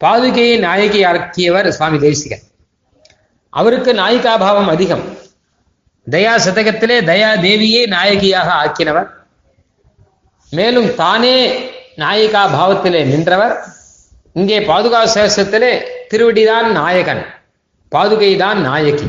பாதுகையை 0.00 0.56
நாயகி 0.66 1.00
ஆக்கியவர் 1.10 1.68
சுவாமி 1.78 1.98
தேசிகர் 2.06 2.42
அவருக்கு 3.52 3.92
நாயிகாபாவம் 4.02 4.72
அதிகம். 4.74 5.04
தயா 6.06 6.34
சதகத்திலே 6.46 6.98
தயா 7.10 7.30
தேவியே 7.46 7.82
நாயகியாக 7.94 8.48
ஆக்கினவர். 8.62 9.08
மேலும் 10.52 10.90
தானே 10.94 11.36
நாயிகா 12.00 12.42
பாவத்திலே 12.54 13.04
நின்றவர். 13.04 13.54
இங்கே 14.38 14.58
பாதுகா 14.60 15.00
சேஷத்திலே 15.14 15.70
திருவடிதான் 16.10 16.66
நாயகன். 16.78 17.22
பாதுகைதான் 17.94 18.58
நாயகி. 18.68 19.08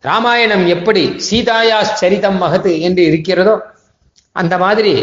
ராமாயணம் 0.00 0.66
எப்படி 0.66 1.02
சீதாயா 1.30 1.78
சரிதம் 2.00 2.38
மகது 2.42 2.80
என்று 2.80 3.02
இருக்கிறதோ 3.04 3.54
அந்த 4.32 4.58
மாதிரி 4.58 4.94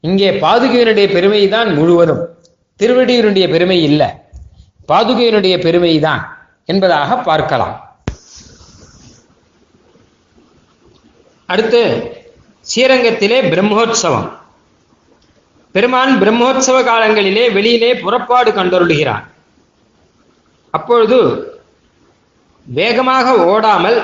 இங்கே 0.00 0.30
பாதுகையினுடைய 0.44 1.06
பெருமை 1.12 1.48
தான் 1.48 1.68
முழுவதும். 1.78 2.22
திருவடியினுடைய 2.80 3.46
பெருமை 3.50 3.82
இல்லை. 3.82 4.08
பாதுகையினுடைய 4.88 5.54
பெருமை 5.66 5.92
தான் 6.06 6.22
என்பதாக 6.64 7.16
பார்க்கலாம். 7.30 7.74
அடுத்து 11.46 11.82
ஸ்ரீரங்கத்திலே 12.68 13.38
பிரம்மோற்சவம். 13.52 14.28
பெருமான் 15.76 16.12
பிரம்மோற்சவ 16.20 16.76
காலங்களிலே 16.90 17.52
வெளியிலே 17.52 17.90
புறப்பாடு 17.94 18.50
கண்டருடுகிறான் 18.50 19.24
அப்பொழுது 20.70 21.18
வேகமாக 22.66 23.34
ஓடாமல் 23.44 23.98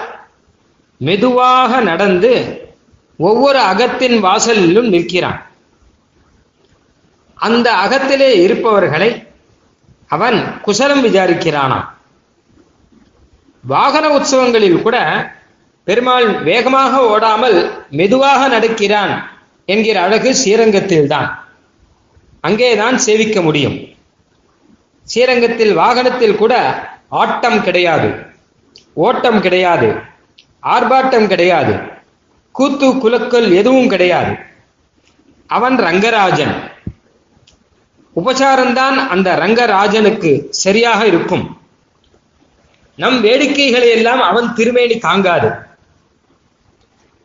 மெதுவாக 0.97 1.81
நடந்து 1.81 2.33
ஒவ்வொரு 3.17 3.59
அகத்தின் 3.59 4.17
வாசலிலும் 4.25 4.89
நிற்கிறான். 4.89 5.41
அந்த 7.35 7.69
அகத்திலே 7.85 8.31
இருப்பவர்களை 8.45 9.11
அவன் 10.07 10.61
குசலம் 10.61 11.05
விசாரிக்கிறானாம். 11.05 11.87
வாகன 13.65 14.05
உற்சவங்களில் 14.19 14.83
கூட 14.83 14.97
பெருமாள் 15.85 16.29
வேகமாக 16.43 17.03
ஓடாமல் 17.05 17.59
மெதுவாக 17.91 18.49
நடக்கிறான் 18.49 19.13
என்கிற 19.65 19.97
அழகு 20.03 20.31
ஸ்ரீரங்கத்தில்தான். 20.41 21.31
அங்கேதான் 22.43 22.99
சேவிக்க 22.99 23.43
முடியும். 23.43 23.89
ஸ்ரீரங்கத்தில் 25.05 25.75
வாகனத்தில் 25.75 26.37
கூட 26.37 26.85
ஆட்டம் 27.09 27.63
கிடையாது. 27.63 28.13
ஓட்டம் 28.93 29.41
கிடையாது. 29.41 29.95
ஆர்ப்பாட்டம் 30.63 31.27
கிடையாது. 31.27 31.81
கூத்து 32.53 32.87
குலக்கல் 32.95 33.55
எதுவும் 33.55 33.89
கிடையாது. 33.89 34.37
அவன் 35.47 35.79
ரங்கராஜன். 35.79 36.71
உபசாரம்தான் 38.17 38.95
அந்த 38.95 39.37
ரங்கராஜனுக்கு 39.37 40.49
சரியாக 40.49 41.07
இருக்கும். 41.07 41.61
நம் 42.97 43.25
வேடிக்கைகளை 43.25 43.89
எல்லாம் 43.89 44.21
அவன் 44.21 44.55
திருமேனி 44.55 44.99
தாங்காது. 44.99 45.51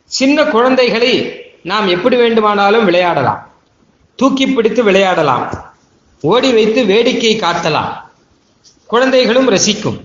சின்ன 0.04 0.44
குழந்தைகளை 0.44 1.42
நாம் 1.62 1.88
எப்படி 1.88 2.16
வேண்டுமானாலும் 2.16 2.84
விளையாடலாம். 2.84 3.48
தூக்கி 4.18 4.46
பிடித்து 4.46 4.82
விளையாடலாம். 4.88 5.46
ஓடி 6.24 6.50
வைத்து 6.56 6.80
வேடிக்கை 6.90 7.32
காட்டலாம். 7.40 7.90
குழந்தைகளும் 8.90 9.48
ரசிக்கும். 9.54 9.98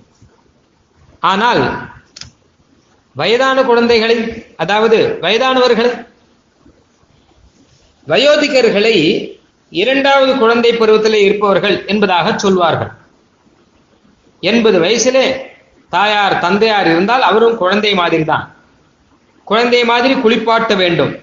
ஆனால் 1.31 1.61
வயதான 3.15 3.57
குழந்தைகளை 3.69 4.17
அதாவது 4.63 4.97
வயதானவர்களை 5.21 5.91
வயோதிகர்களை 8.07 8.95
இரண்டாவது 9.81 10.31
குழந்தை 10.41 10.71
பருவத்திலே 10.71 11.19
இருப்பவர்கள் 11.27 11.77
என்பதாக 11.91 12.33
சொல்வார்கள். 12.43 12.91
எண்பது 14.51 14.77
வயசிலே 14.85 15.25
தாயார் 15.89 16.35
தந்தையார் 16.45 16.89
இருந்தால் 16.91 17.23
அவரும் 17.29 17.59
குழந்தை 17.61 17.91
மாதிரி 18.01 18.23
தான் 18.31 18.45
குழந்தை 19.47 19.81
மாதிரி 19.91 20.13
குளிப்பாட்ட 20.13 20.73
வேண்டும். 20.81 21.13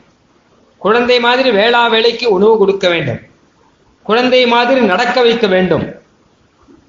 குழந்தை 0.85 1.17
மாதிரி 1.21 1.51
வேளா 1.51 1.81
வேலைக்கு 1.95 2.27
உணவு 2.31 2.55
கொடுக்க 2.59 2.89
வேண்டும். 2.89 3.21
குழந்தை 4.03 4.47
மாதிரி 4.47 4.81
நடக்க 4.81 5.17
வைக்க 5.21 5.47
வேண்டும். 5.47 5.85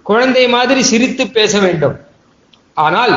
குழந்தை 0.10 0.44
மாதிரி 0.48 0.82
சிரித்து 0.84 1.24
பேச 1.38 1.60
வேண்டும். 1.60 1.96
ஆனால் 2.74 3.16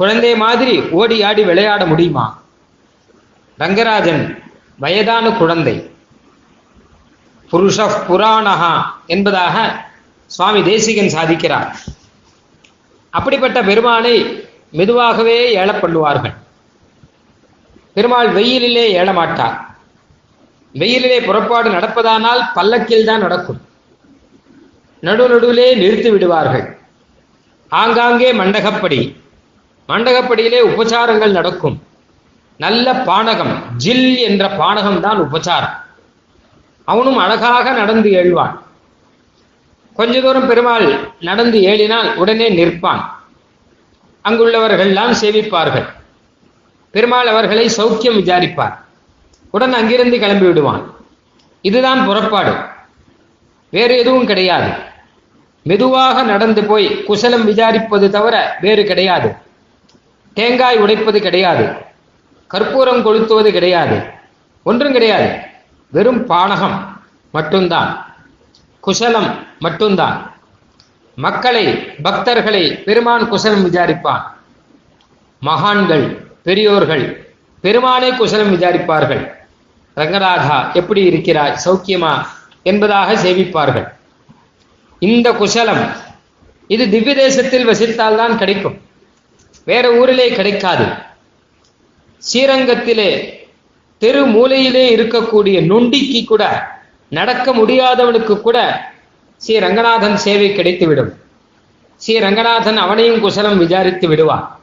குழந்தை 0.00 0.32
மாதிரி 0.36 0.74
ஓடி 0.98 1.16
ஆடி 1.22 1.42
விளையாட 1.42 1.86
முடியுமா? 1.86 2.26
ரங்கராஜன் 3.58 4.22
வயதான 4.76 5.30
குழந்தை. 5.30 5.76
புருஷ 7.52 7.78
புராணகா 8.08 8.74
என்பதாக 9.06 9.56
சுவாமி 10.26 10.62
தேசிகன் 10.62 11.14
சாதிக்கிறார். 11.16 11.70
அப்படிப்பட்ட 13.10 13.58
பெருமானை 13.62 14.14
மெதுவாகவே 14.70 15.38
ஏழ 15.52 15.70
பண்ணுவார்கள் 15.72 16.36
பெருமாள் 18.00 18.28
வெயிலிலே 18.28 18.84
ஏழமாட்டார் 19.00 19.56
வெயிலிலே 20.74 21.20
புறப்பாடு 21.20 21.70
நடப்பதானால் 21.70 22.42
பல்லக்கில் 22.54 23.04
தான் 23.04 23.20
நடக்கும். 23.20 23.60
நடு 25.00 25.24
நடுவிலே 25.28 25.74
நிறுத்தி 25.74 26.10
விடுவார்கள். 26.10 26.78
ஆங்காங்கே 27.68 28.32
மண்டகப்படி. 28.32 29.00
மண்டகப்படியிலே 29.88 30.60
உபச்சாரங்கள் 30.60 31.30
நடக்கும். 31.30 31.76
நல்ல 32.56 32.92
பானகம் 32.92 33.54
ஜில் 33.76 34.16
என்ற 34.16 34.48
பானகம் 34.48 35.00
தான் 35.00 35.20
உபச்சாரம். 35.20 35.76
அவனும் 36.84 37.16
அழகாக 37.16 37.70
நடந்து 37.70 38.10
எழுவான். 38.10 38.56
கொஞ்ச 39.94 40.20
தூரம் 40.20 40.46
பெருமாள் 40.46 40.88
நடந்து 41.20 41.60
ஏழினால் 41.60 42.14
உடனே 42.14 42.50
நிற்பான். 42.50 43.02
அங்குள்ளவர்கள்லாம் 44.24 45.14
சேவிப்பார்கள். 45.22 45.88
பெருமாள் 46.90 47.26
அவர்களை 47.26 47.70
சௌக்கியம் 47.76 48.18
விசாரிப்பார். 48.18 48.74
உடன் 49.50 49.72
அங்கிருந்து 49.72 50.18
கிளம்பி 50.18 50.46
விடுவான். 50.46 50.94
இதுதான் 51.60 52.06
புறப்பாடு. 52.06 52.54
வேறு 53.70 53.98
எதுவும் 53.98 54.26
கிடையாது. 54.26 54.72
மெதுவாக 55.62 56.22
நடந்து 56.22 56.64
போய் 56.64 57.02
குசலம் 57.02 57.48
விசாரிப்பது 57.48 58.10
தவிர 58.10 58.56
வேறு 58.60 58.84
கிடையாது. 58.84 59.34
தேங்காய் 60.34 60.78
உடைப்பது 60.78 61.20
கிடையாது. 61.20 61.72
கற்பூரம் 62.46 63.06
கொளுத்துவது 63.06 63.50
கிடையாது. 63.50 64.02
ஒன்றும் 64.62 64.92
கிடையாது. 64.92 65.38
வெறும் 65.88 66.28
பானகம் 66.28 66.78
மட்டும்தான். 67.32 68.14
குசலம் 68.80 69.46
மட்டும்தான். 69.58 70.34
மக்களை 71.14 71.66
பக்தர்களை 72.02 72.82
பெருமான் 72.82 73.28
குசலம் 73.28 73.72
விசாரிப்பான். 73.72 74.22
மகான்கள் 75.40 76.29
பெரியோர்கள் 76.42 77.34
பெருமானே 77.62 78.16
குசலம் 78.16 78.60
விசாரிப்பார்கள். 78.60 79.30
ரங்கநாதா 79.96 80.74
எப்படி 80.74 81.02
இருக்கிறாய்? 81.02 81.58
சௌக்கியமா? 81.64 82.26
என்பதாக 82.62 83.14
சேவிப்பார்கள். 83.14 83.88
இந்த 84.98 85.32
குசலம் 85.32 85.90
இது 86.66 86.90
திவ்ய 86.90 87.14
தேசத்தில் 87.14 87.68
வசித்தால்தான் 87.68 88.36
கிடைக்கும். 88.36 88.80
வேற 89.64 89.90
ஊரிலே 89.90 90.28
கிடைக்காது. 90.28 90.84
ஸ்ரீரங்கத்திலே 92.18 93.38
தெரு 93.98 94.26
மூலையிலே 94.26 94.96
இருக்கக்கூடிய 94.96 95.60
நொண்டிக்கு 95.60 96.24
கூட 96.24 96.72
நடக்க 97.08 97.52
முடியாதவனுக்கு 97.54 98.40
கூட 98.40 98.88
ஸ்ரீ 99.36 99.58
ரங்கநாதன் 99.58 100.16
சேவை 100.16 100.50
கிடைத்துவிடும். 100.50 101.12
ஸ்ரீ 101.96 102.18
ரங்கநாதன் 102.18 102.76
அவனையும் 102.76 103.20
குசலம் 103.20 103.58
விசாரித்து 103.58 104.08
விடுவான். 104.08 104.59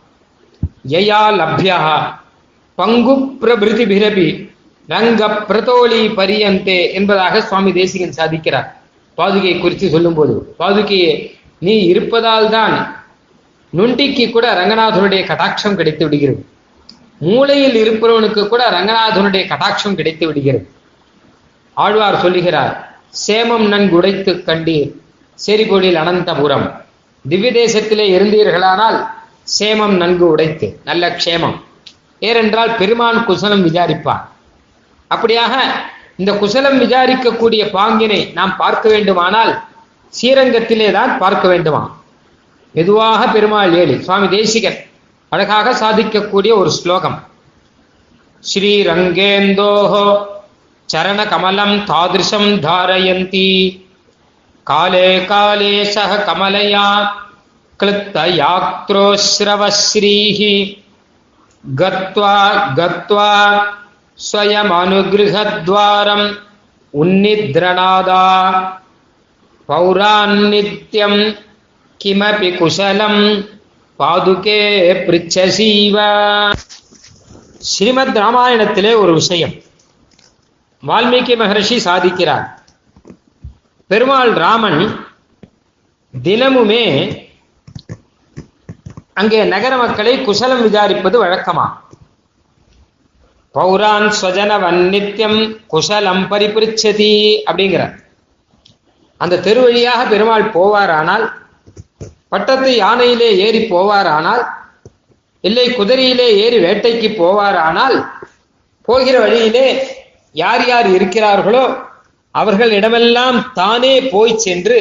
யயா 0.94 1.22
லப்யா 1.39 1.77
பங்கு 2.79 3.13
பிரபிருதிபிரபி 3.41 4.27
ரங்க 4.89 5.22
பிரதோலி 5.50 6.01
பரியந்தே 6.17 6.79
என்பதாக 6.98 7.41
சுவாமி 7.48 7.72
தேசிகன் 7.77 8.17
சாதிக்கிறார். 8.20 8.67
பாதுகையை 9.17 9.56
குறித்து 9.60 9.88
சொல்லும்போது 9.96 10.34
பாதுகையே 10.60 11.12
நீ 11.65 11.76
இருப்பதால் 11.91 12.50
தான் 12.56 12.76
நுண்டிக்கு 13.78 14.26
கூட 14.36 14.45
ரங்கநாதனுடைய 14.60 15.21
கடாட்சம் 15.32 15.78
கிடைத்து 15.80 16.04
விடுகிறது. 16.06 16.41
மூளையில் 17.28 17.78
இருப்பவனுக்கு 17.84 18.41
கூட 18.52 18.63
ரங்கநாதனுடைய 18.78 19.43
கடாட்சம் 19.52 19.97
கிடைத்து 20.00 20.26
விடுகிறது. 20.28 20.65
ஆழ்வார் 21.78 22.21
சொல்லுகிறார் 22.23 22.73
சேமம் 23.26 23.67
நன்கு 23.73 23.95
உடைத்து 24.00 24.32
கண்டீர். 24.47 24.89
செரிபொழில் 25.45 26.00
அனந்தபுரம். 26.04 26.67
திவ்ய 27.26 27.52
தேசத்திலே 27.62 28.06
இருந்தீர்களானால் 28.17 28.97
சேமம் 29.56 29.96
நன்கு 30.02 30.26
உடைத்து 30.34 30.68
நல்ல 30.88 31.04
க்ஷேமம். 31.20 31.58
ஏனென்றால் 32.22 32.72
பெருமான் 32.80 33.20
குசலம் 33.28 33.64
விசாரிப்பான். 33.68 34.24
அப்படியாக 35.12 35.54
இந்த 36.22 36.32
குசலம் 36.42 36.78
விசாரிக்கக்கூடிய 36.84 37.64
பாங்கினை 37.78 38.20
நாம் 38.38 38.54
பார்க்க 38.62 38.86
வேண்டுமானால் 38.94 39.54
ஸ்ரீரங்கத்திலே 40.14 40.90
தான் 40.98 41.12
பார்க்க 41.24 41.46
வேண்டுமா 41.54 41.82
மெதுவாக 42.76 43.22
பெருமாள் 43.36 43.74
ஏழு 43.82 43.96
சுவாமி 44.06 44.28
தேசிகர் 44.36 44.80
அழகாக 45.32 45.74
சாதிக்கக்கூடிய 45.82 46.52
ஒரு 46.62 46.72
ஸ்லோகம். 46.80 47.18
ஸ்ரீரங்கேந்தோஹோ 48.44 50.04
சரண 50.90 51.22
கமலம் 51.32 51.76
தாதிருஷம் 51.92 52.50
தாரயந்தி. 52.66 53.50
காலே 54.68 55.10
காலே 55.32 55.74
சக 55.96 56.12
கமலையா 56.28 56.86
क्लृप्तयाक्त्रोश्रवश्रीः 57.81 60.40
गत्वा 61.64 62.35
गत्वा 62.79 63.29
स्वयमनुगृहद्वारम् 64.18 66.27
उन्निद्रणादा 66.95 68.23
पौरान्नित्यम् 69.68 71.18
किमपि 72.01 72.51
कुशलं 72.53 73.16
பாதுகே 74.01 74.61
பிரிச்சசீவ 75.07 75.97
ஸ்ரீமத் 77.64 78.16
ராமாயணத்திலே 78.23 78.95
ஒரு 78.95 79.12
விஷயம் 79.18 79.53
வால்மீகி 80.83 81.35
மகர்ஷி 81.42 81.77
சாதிக்கிறார் 81.85 82.47
பெருமாள் 83.90 84.33
ராமன் 84.42 84.81
தினமுமே 86.14 86.87
அங்கே 89.17 89.43
நகர 89.43 89.77
மக்களை 89.77 90.23
குசலம் 90.23 90.62
விசாரிப்பது 90.62 91.17
வழக்கமா? 91.23 91.65
பௌரான் 93.56 94.10
ஸ்வஜனவன் 94.10 94.89
நித்தியம் 94.89 95.39
குசலம் 95.67 96.23
பரிபிரிச்சதி 96.32 97.13
அப்படிங்கிற 97.45 97.84
அந்த 99.17 99.39
தெரு 99.39 99.62
வழியாக 99.62 100.06
பெருமாள் 100.06 100.51
போவாரானால் 100.51 101.25
பட்டத்து 102.30 102.71
யானையிலே 102.77 103.30
ஏறி 103.45 103.62
போவாரானால் 103.69 104.43
இல்லை 105.43 105.65
குதிரையிலே 105.69 106.27
ஏறி 106.43 106.58
வேட்டைக்கு 106.58 107.10
போவாரானால் 107.17 107.97
போகிற 108.82 109.19
வழியிலே 109.19 109.67
யார் 110.36 110.67
யார் 110.67 110.88
இருக்கிறார்களோ 110.88 111.65
அவர்களிடமெல்லாம் 112.36 113.51
தானே 113.53 114.10
போய் 114.10 114.38
சென்று 114.38 114.77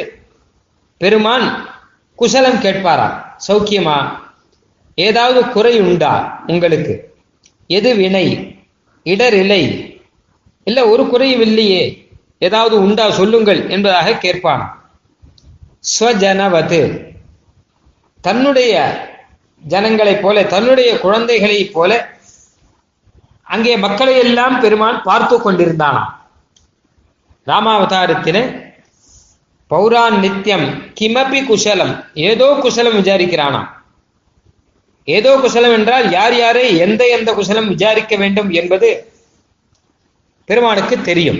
பெருமான் 0.97 1.47
குசலம் 2.19 2.61
கேட்பாராம். 2.61 3.15
சௌக்கியமா? 3.47 3.97
ஏதாவது 4.97 5.49
குறை 5.49 5.79
உண்டா 5.79 6.43
உங்களுக்கு? 6.47 7.13
எது 7.67 7.95
வினை? 7.95 8.55
இடர் 9.03 9.33
இல்லை. 9.33 9.63
இல்ல 10.63 10.87
ஒரு 10.87 11.07
குறையும் 11.07 11.41
இல்லையே. 11.41 12.09
ஏதாவது 12.39 12.81
உண்டா 12.81 13.11
சொல்லுங்கள் 13.11 13.69
என்பதாக 13.69 14.13
கேட்பான். 14.13 14.91
ஸ்வஜனவது. 15.99 17.05
தன்னுடைய 18.21 18.73
ஜனங்களைப் 19.67 20.21
போல 20.21 20.43
தன்னுடைய 20.43 20.99
குழந்தைகளைப் 20.99 21.73
போல 21.73 22.09
அங்கே 23.43 23.77
மக்களை 23.77 24.17
எல்லாம் 24.17 24.59
பெருமான் 24.59 25.01
பார்த்து 25.03 25.51
கொண்டிருந்தானாம். 25.51 26.13
ராமாவதாரத்தின 27.47 28.65
பௌரான் 29.67 30.19
நித்தியம் 30.19 30.93
கிமபி 31.01 31.45
குசலம் 31.45 32.03
ஏதோ 32.13 32.57
குசலம் 32.61 33.03
விசாரிக்கிறானாம். 33.03 33.75
ஏதோ 35.07 35.37
குசலம் 35.41 35.73
என்றால் 35.73 36.11
யார் 36.11 36.35
யாரை 36.37 36.77
எந்த 36.77 37.07
எந்த 37.07 37.33
குசலம் 37.33 37.67
விசாரிக்க 37.67 38.15
வேண்டும் 38.15 38.49
என்பது 38.49 38.89
பெருமானுக்கு 40.45 41.01
தெரியும். 41.01 41.39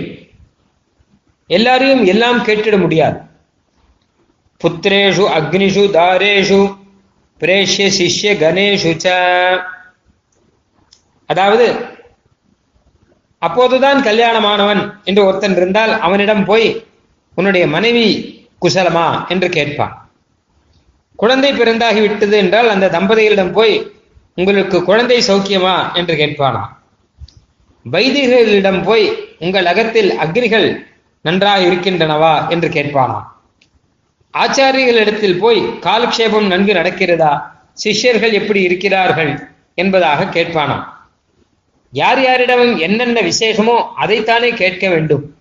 எல்லாரையும் 1.46 2.04
எல்லாம் 2.04 2.44
கேட்டிட 2.44 2.76
முடியாது. 2.78 3.18
புத்திரேஷு 4.60 5.24
அக்னிஷு 5.38 5.84
தாரேஷு 5.98 6.60
பிரேஷ்ய 7.40 7.86
சிஷ்ய 7.98 8.30
கணேஷு 8.42 8.92
அதாவது 11.26 11.66
அப்போதுதான் 13.38 14.00
கல்யாணமானவன் 14.04 14.82
என்று 15.04 15.24
ஒருத்தன் 15.24 15.56
இருந்தால் 15.56 16.00
அவனிடம் 16.00 16.44
போய் 16.44 16.84
உன்னுடைய 17.34 17.66
மனைவி 17.66 18.06
குசலமா 18.62 19.28
என்று 19.28 19.48
கேட்பான். 19.48 20.07
குழந்தை 21.18 21.52
பிறந்தாகி 21.52 22.00
விட்டது 22.00 22.36
என்றால் 22.36 22.68
அந்த 22.68 22.88
தம்பதிகளிடம் 22.88 23.52
போய் 23.52 23.92
உங்களுக்கு 24.34 24.84
குழந்தை 24.84 25.22
சௌக்கியமா? 25.26 25.94
என்று 25.94 26.14
கேட்பானா. 26.14 26.60
வைதிகர்களிடம் 27.90 28.84
போய் 28.84 29.36
உங்கள் 29.38 29.66
அகத்தில் 29.66 30.10
அக்னிகள் 30.18 30.86
நன்றாக 31.20 31.60
இருக்கின்றனவா? 31.60 32.48
என்று 32.48 32.68
கேட்பானா. 32.68 33.24
ஆச்சாரியர்களிடத்தில் 34.38 35.38
போய் 35.38 35.66
காலக்ஷேபம் 35.66 36.46
நன்கு 36.46 36.72
நடக்கிறதா? 36.72 37.42
சிஷ்யர்கள் 37.72 38.32
எப்படி 38.32 38.62
இருக்கிறார்கள்? 38.62 39.48
என்பதாக 39.74 40.24
கேட்பானாம் 40.24 40.84
யார் 41.90 42.22
யாரிடமும் 42.22 42.76
என்னென்ன 42.76 43.20
விசேஷமோ 43.20 43.86
அதைத்தானே 44.00 44.54
கேட்க 44.54 44.88
வேண்டும். 44.88 45.36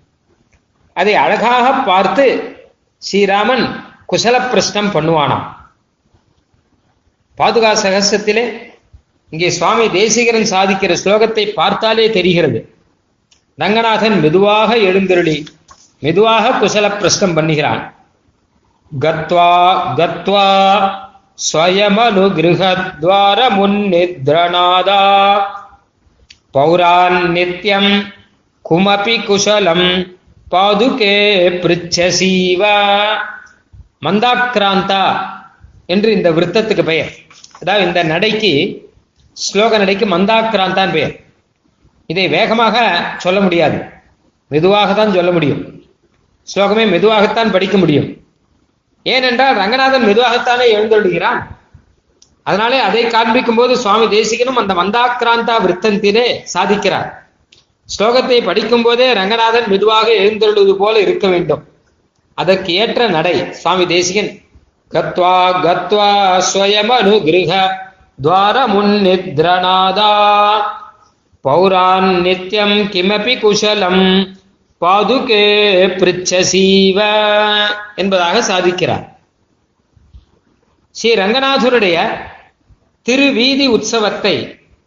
அதை 0.94 1.16
அழகாக 1.16 1.72
பார்த்து 1.72 2.56
ஸ்ரீராமன் 2.98 3.84
குசல 4.12 4.40
பிரஷ்னம் 4.52 4.94
பண்ணுவானாம். 4.94 5.56
பாதுகா 7.38 7.72
சகசத்திலே 7.84 8.46
இங்கே 9.34 9.50
சுவாமி 9.58 9.86
தேசிகரன் 10.00 10.50
சாதிக்கிற 10.54 10.92
ஸ்லோகத்தை 11.04 11.46
பார்த்தாலே 11.60 12.06
தெரிகிறது. 12.18 12.60
ரங்கநாதன் 13.62 14.18
மெதுவாக 14.24 14.70
எழுந்தருளி 14.90 15.38
மெதுவாக 16.04 16.46
குசல 16.62 16.86
பிரஷ்டம் 17.00 17.36
பண்ணுகிறான். 17.38 17.82
கத்வா 18.92 19.52
கத்வா 20.00 20.48
ஸ்வயமனுகிருஹத்வார 21.48 23.40
முன்னித்ரநாதா 23.58 25.04
பௌரான் 26.56 27.20
நித்யம் 27.36 27.92
குமபி 28.66 29.16
குசலம் 29.28 29.88
பாதுகே 30.54 31.18
பிருச்சசீவ 31.64 32.62
மந்தாக்ராந்தா 34.06 35.04
என்று 35.94 36.10
இந்த 36.18 36.30
விருத்தத்துக்கு 36.38 36.84
பெயர். 36.92 37.12
அதாவது 37.60 37.86
இந்த 37.88 38.04
நடைக்கு 38.04 38.52
ஸ்லோக 39.38 39.78
நடைக்கு 39.78 40.06
மந்தாக்ராந்தான் 40.06 40.92
பெயர் 40.92 41.14
இதை 42.08 42.28
வேகமாக 42.28 42.76
சொல்ல 43.18 43.40
முடியாது. 43.40 43.78
மெதுவாக 44.52 44.94
தான் 44.94 45.14
சொல்ல 45.14 45.32
முடியும். 45.32 45.62
ஸ்லோகமே 46.48 46.84
மெதுவாகத்தான் 46.94 47.52
படிக்க 47.52 47.78
முடியும். 47.78 48.08
ஏனென்றால் 49.04 49.56
ரங்கநாதன் 49.56 50.06
மெதுவாகத்தானே 50.06 50.66
எழுந்தொழுகிறான் 50.76 51.40
அதனாலே 52.44 52.78
அதை 52.80 53.08
காண்பிக்கும் 53.08 53.56
போது 53.56 53.78
சுவாமி 53.78 54.06
தேசிகனும் 54.06 54.60
அந்த 54.62 54.74
மந்தாக்கிராந்தா 54.74 55.56
விருத்தத்திலே 55.64 56.28
சாதிக்கிறார். 56.54 57.10
ஸ்லோகத்தை 57.90 58.46
படிக்கும் 58.46 58.82
போதே 58.82 59.14
ரங்கநாதன் 59.14 59.68
மெதுவாக 59.68 60.08
எழுந்தொழுவது 60.12 60.74
போல 60.74 61.00
இருக்க 61.00 61.28
வேண்டும். 61.28 61.64
அதற்கு 62.34 62.74
ஏற்ற 62.74 63.08
நடை 63.08 63.36
சுவாமி 63.52 63.86
தேசிகன் 63.86 64.32
கத்வா 64.92 65.38
கத்வா 65.66 66.10
ஸ்வயமனு 66.50 67.16
கிருஹ 67.28 67.52
துவார 68.22 68.58
முன்னித்ரநாதா 68.68 70.12
பௌரான் 71.42 72.14
நித்யம் 72.26 72.78
கிமபி 72.94 73.34
குஷலம் 73.42 74.04
பாதுகே 74.82 75.44
பிரிச்சசீவ 76.00 76.98
என்பதாக 77.96 78.42
சாதிக்கிறார். 78.50 79.06
ஸ்ரீ 80.92 81.14
ரங்கநாதருடைய 81.14 81.98
திருவீதி 83.02 83.68
உற்சவத்தை 83.68 84.36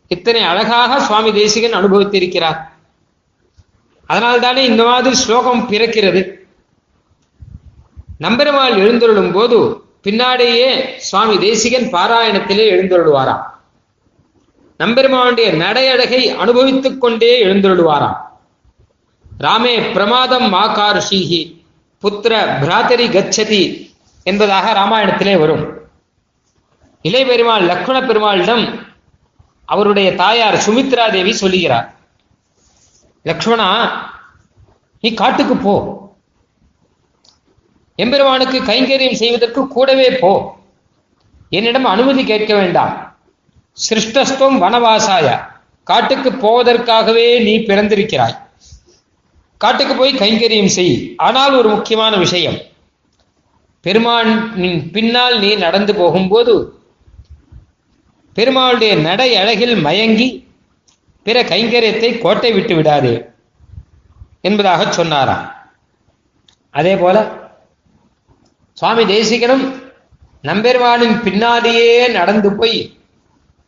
இத்தனை 0.09 0.43
அழகாக 0.43 1.01
சுவாமி 1.01 1.33
தேசிகன் 1.33 1.79
அனுபவித்திருக்கிறார். 1.81 2.59
அதனால்தானே 4.09 4.57
இந்த 4.57 4.83
மாதிரி 4.85 5.15
ஸ்லோகம் 5.17 5.69
பிறக்கிறது. 5.71 6.23
நம்பெருமாள் 8.21 8.81
எழுந்தருளும் 8.83 9.33
போது 9.33 9.59
பின்னாடியே 10.05 10.97
சுவாமி 10.97 11.39
தேசிகன் 11.39 11.93
பாராயணத்திலே 11.93 12.67
எழுந்தருளுவாராம். 12.71 13.43
நம்பெருமானுடைய 14.79 15.53
நடையழகை 15.53 16.37
அனுபவித்துக் 16.37 17.01
கொண்டே 17.01 17.45
எழுந்தருளுவாராம். 17.45 18.17
ராமே 19.41 19.93
பிரமாதம் 19.93 20.53
மாகாருஷீஹி 20.53 21.65
புத்திர 22.03 22.33
பிராத்தரி 22.61 23.11
கச்சதி 23.11 23.95
என்பதாக 24.23 24.73
ராமாயணத்திலே 24.73 25.39
வரும். 25.39 25.79
இளைய 27.03 27.27
பெருமாள் 27.27 27.63
லக்ஷ்மண 27.63 28.01
பெருமாளிடம் 28.01 28.87
அவருடைய 29.65 30.15
தாயார் 30.15 30.55
சுமித்ரா 30.55 31.13
தேவி 31.13 31.33
சொல்லுகிறார் 31.33 31.95
லக்ஷ்மணா 33.25 33.91
நீ 35.01 35.15
காட்டுக்கு 35.15 35.57
போ. 35.57 36.10
எம்பெருமானுக்கு 38.03 38.59
கைங்கரியம் 38.63 39.21
செய்வதற்கு 39.23 39.61
கூடவே 39.69 40.09
போ. 40.23 40.33
என்னிடம் 41.51 41.85
அனுமதி 41.85 42.23
கேட்க 42.25 42.53
வேண்டாம். 42.55 42.93
சிருஷ்டஸ்துவம் 43.89 44.61
வனவாசாய. 44.63 45.29
காட்டுக்கு 45.89 46.31
போவதற்காகவே 46.31 47.27
நீ 47.43 47.55
பிறந்திருக்கிறாய். 47.59 48.37
காட்டுக்கு 49.61 49.95
போய் 49.95 50.19
கைங்கரியம் 50.19 50.75
செய். 50.77 51.15
ஆனால் 51.17 51.55
ஒரு 51.55 51.69
முக்கியமான 51.69 52.17
விஷயம். 52.17 52.59
பெருமானின் 53.85 54.91
பின்னால் 54.91 55.37
நீ 55.39 55.51
நடந்து 55.55 55.93
போகும்போது 55.95 56.55
பெருமாளுடைய 58.37 58.93
நடை 59.01 59.29
அழகில் 59.37 59.75
மயங்கி 59.87 60.29
பிற 61.27 61.43
கைங்கரியத்தை 61.43 62.11
கோட்டை 62.19 62.51
விட்டு 62.53 62.75
விடாதே 62.75 63.15
என்பதாக 64.41 64.93
சொன்னாராம். 64.93 65.45
அதே 66.75 66.95
போல 66.97 67.17
சுவாமி 68.73 69.05
தேசிகனும் 69.05 69.65
நம்பெருமானின் 70.43 71.17
பின்னாடியே 71.25 72.11
நடந்து 72.11 72.53
போய் 72.53 72.79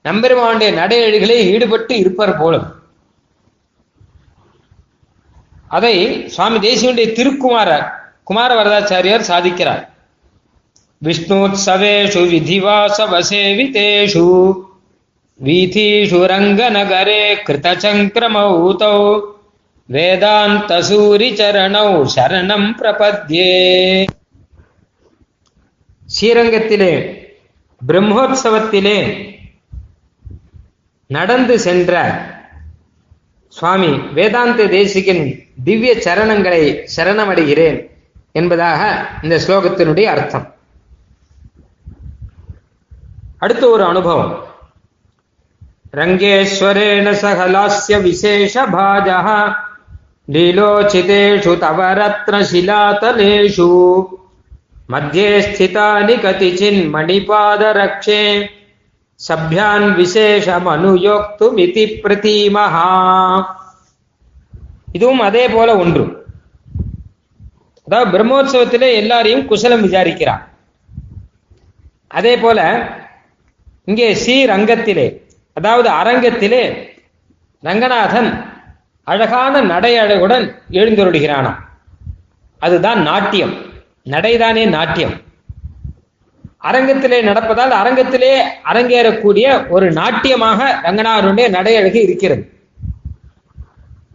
நம்பெருமானுடைய 0.05 0.71
நடையழிகளே 0.73 1.37
ஈடுபட்டு 1.53 1.97
இருப்பார் 1.97 2.39
போலும். 2.39 2.69
அதை 5.69 5.95
சுவாமி 6.29 6.59
தேசியனுடைய 6.59 7.09
திருக்குமார 7.19 7.71
குமார 8.25 8.51
வரதாச்சாரியார் 8.59 9.31
சாதிக்கிறார். 9.31 9.83
விஷ்ணோத்சவேஷு 11.05 12.23
விதிவாசவசேவிதேஷு 12.33 14.27
வீதீஷு 15.41 16.21
ரங்கநகரே 16.33 17.23
கிருதசங்கிரமௌதௌ 17.47 18.99
வேதாந்த 19.89 20.81
சூரிச்சரணௌ 20.89 21.89
சரணம் 22.17 22.69
பிரபத்யே. 22.79 23.53
ஸ்ரீரங்கத்திலே 26.21 27.21
பிரம்மோத்சவத்திலே 27.89 29.31
நடந்து 31.07 31.59
சென்ற 31.59 32.23
சுவாமி 33.49 33.87
வேதாந்த 33.87 34.67
தேசிகன் 34.67 35.39
திவ்ய 35.65 35.95
சரணங்களை 35.95 36.87
சரணமடைகிறேன் 36.97 37.91
என்பதாக 38.33 39.07
இந்த 39.23 39.37
ஸ்லோகத்தினுடைய 39.37 40.03
அர்த்தம். 40.03 40.55
அடுத்த 43.39 43.69
ஒரு 43.69 43.85
அனுபவம். 43.85 44.45
ரங்கேஸ்வரேண 45.93 47.11
சகலாஸ்ய 47.13 48.03
விசேஷ 48.03 48.67
பாஜா 48.67 49.55
லீலோச்சிதேஷு 50.33 51.57
தவரத்ன 51.59 52.45
சிலாதலேஷு. 52.53 54.05
மத்தியே 54.93 55.31
ஸ்திதானி 55.49 56.15
கதிச்சின் 56.25 56.81
மணிபாதரக்ஷே 56.95 58.23
சபியான் 59.21 59.89
விசேஷமனுயோக்துமிதி 59.99 61.85
பிரதீமஹா 62.03 62.89
இதுவும் 64.97 65.23
அதே 65.29 65.45
போல 65.49 65.69
ஒன்று. 65.83 66.05
அதாவது 67.89 68.11
பிரம்மோற்சவத்திலே 68.15 68.89
எல்லாரையும் 69.01 69.47
குசலம் 69.51 69.85
விசாரிக்கிறார். 69.87 70.43
அதே 72.19 72.35
போல 72.43 72.59
இங்கே 73.91 74.09
ஸ்ரீரங்கத்திலே 74.23 75.07
அதாவது 75.57 75.89
அரங்கத்திலே 76.01 76.63
ரங்கநாதன் 77.63 78.31
அழகான 79.07 79.55
நடை 79.73 79.93
அழகுடன் 80.03 80.47
எழுந்தருளுகிறானாம் 80.79 81.61
அதுதான் 82.61 83.01
நாட்டியம். 83.11 83.55
நடைதானே 84.05 84.69
நாட்டியம். 84.69 85.13
அரங்கத்திலே 86.63 87.23
நடப்பதால் 87.23 87.71
அரங்கத்திலே 87.71 88.41
அரங்கேறக்கூடிய 88.73 89.69
ஒரு 89.69 89.93
நாட்டியமாக 89.93 90.65
ரங்கநாதனுடைய 90.83 91.49
நடையழகு 91.51 91.95
இருக்கிறது. 91.95 92.53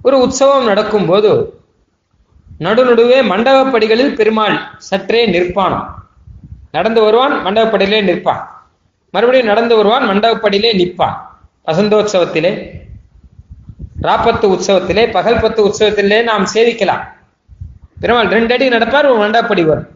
ஒரு 0.02 0.20
உற்சவம் 0.20 0.66
நடக்கும் 0.66 1.06
போது 1.06 1.60
நடுநடுவே 2.60 3.22
மண்டபப்படிகளில் 3.22 4.16
பெருமாள் 4.16 4.60
சற்றே 4.78 5.28
நிற்பானாம். 5.28 5.88
நடந்து 6.72 7.02
வருவான் 7.02 7.46
மண்டபப்படியிலே 7.46 8.04
நிற்பான். 8.04 8.48
மறுபடியும் 9.12 9.48
நடந்து 9.48 9.76
வருவான் 9.76 10.10
மண்டபப்படியிலே 10.10 10.76
நிற்பான். 10.76 11.16
வசந்தோத்சவத்திலே 11.66 12.70
ராப்பத்து 14.02 14.46
உற்சவத்திலே 14.46 15.12
பகல்பத்து 15.12 15.70
உற்சவத்திலே 15.70 16.24
நாம் 16.24 16.48
சேவிக்கலாம். 16.54 17.16
பெருமாள் 18.02 18.34
ரெண்டு 18.36 18.54
அடி 18.56 18.66
நடப்பார் 18.70 19.12
ஒரு 19.12 19.20
மண்டபப்படி 19.24 19.64
வரும். 19.70 19.90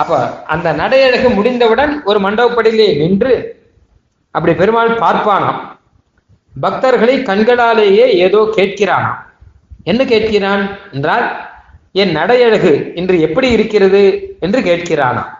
அப்ப 0.00 0.12
அந்த 0.54 0.68
நடையழகு 0.80 1.28
முடிந்தவுடன் 1.34 1.92
ஒரு 2.10 2.18
மண்டபப்படியிலே 2.26 2.88
நின்று 3.00 3.34
அப்படி 4.34 4.52
பெருமாள் 4.60 4.98
பார்ப்பானாம். 5.04 5.60
பக்தர்களை 6.64 7.14
கண்களாலேயே 7.28 8.06
ஏதோ 8.26 8.40
கேட்கிறானாம். 8.56 9.20
என்ன 9.90 10.02
கேட்கிறான் 10.12 10.62
என்றால் 10.92 11.26
என் 12.02 12.12
நடையழகு 12.18 12.72
இன்று 13.00 13.16
எப்படி 13.26 13.48
இருக்கிறது 13.56 14.02
என்று 14.44 14.60
கேட்கிறானாம். 14.68 15.30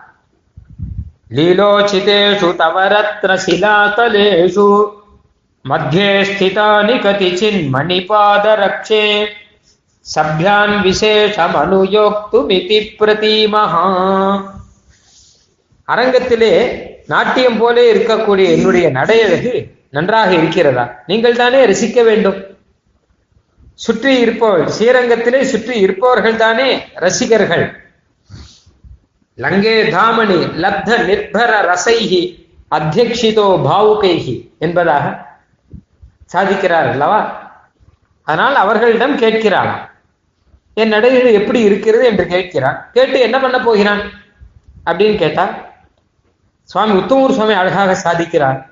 லீலோச்சிதேஷு 1.37 2.49
தவரத்ர 2.61 3.31
சிலாதலேஷு 3.45 4.67
மத்தியே 5.65 6.09
ஸ்திதானி 6.29 6.95
கதிச்சின் 7.05 7.61
மணிபாதரக்ஷே. 7.75 9.05
சப்யான் 10.13 10.81
விசேஷம் 10.81 11.55
அனுயோக்துமிதி 11.55 12.77
பிரதீமஹா. 12.99 13.85
அரங்கத்திலே 15.87 16.53
நாட்டியம் 17.07 17.57
போலே 17.57 17.93
இருக்கக்கூடிய 17.93 18.47
என்னுடைய 18.51 18.89
நடையழகு 18.89 19.53
நன்றாக 19.89 20.33
இருக்கிறதா? 20.33 21.03
நீங்கள் 21.07 21.35
தானே 21.35 21.65
ரசிக்க 21.65 22.03
வேண்டும். 22.03 22.37
சுற்றி 23.75 24.19
இருப்பவர்கள் 24.19 24.73
ஸ்ரீரங்கத்திலே 24.77 25.41
சுற்றி 25.43 25.79
இருப்பவர்கள் 25.79 26.35
தானே 26.35 26.69
ரசிகர்கள். 26.95 27.65
லங்கே 29.37 29.89
தாமணி 29.89 30.37
லப்த 30.63 30.89
நிர்பர 31.05 31.51
ரசைகி 31.71 32.21
அத்தியக்ஷிதோ 32.71 33.47
பாவுகைகி 33.67 34.35
என்பதாக 34.59 35.05
சாதிக்கிறார் 36.33 36.89
அல்லவா 36.91 37.19
அதனால் 38.23 38.55
அவர்களிடம் 38.55 39.17
கேட்கிறான் 39.17 39.73
என் 40.81 40.91
நடைகள் 40.91 41.31
எப்படி 41.31 41.59
இருக்கிறது 41.59 42.05
என்று 42.05 42.23
கேட்கிறான். 42.23 42.77
கேட்டு 42.93 43.19
என்ன 43.19 43.39
பண்ண 43.39 43.59
போகிறான்? 43.59 44.01
அப்படின்னு 44.85 45.17
கேட்டா 45.17 45.49
சுவாமி 46.63 46.99
உத்தமூர் 46.99 47.31
சுவாமி 47.31 47.53
அழகாக 47.53 47.97
சாதிக்கிறார். 48.03 48.65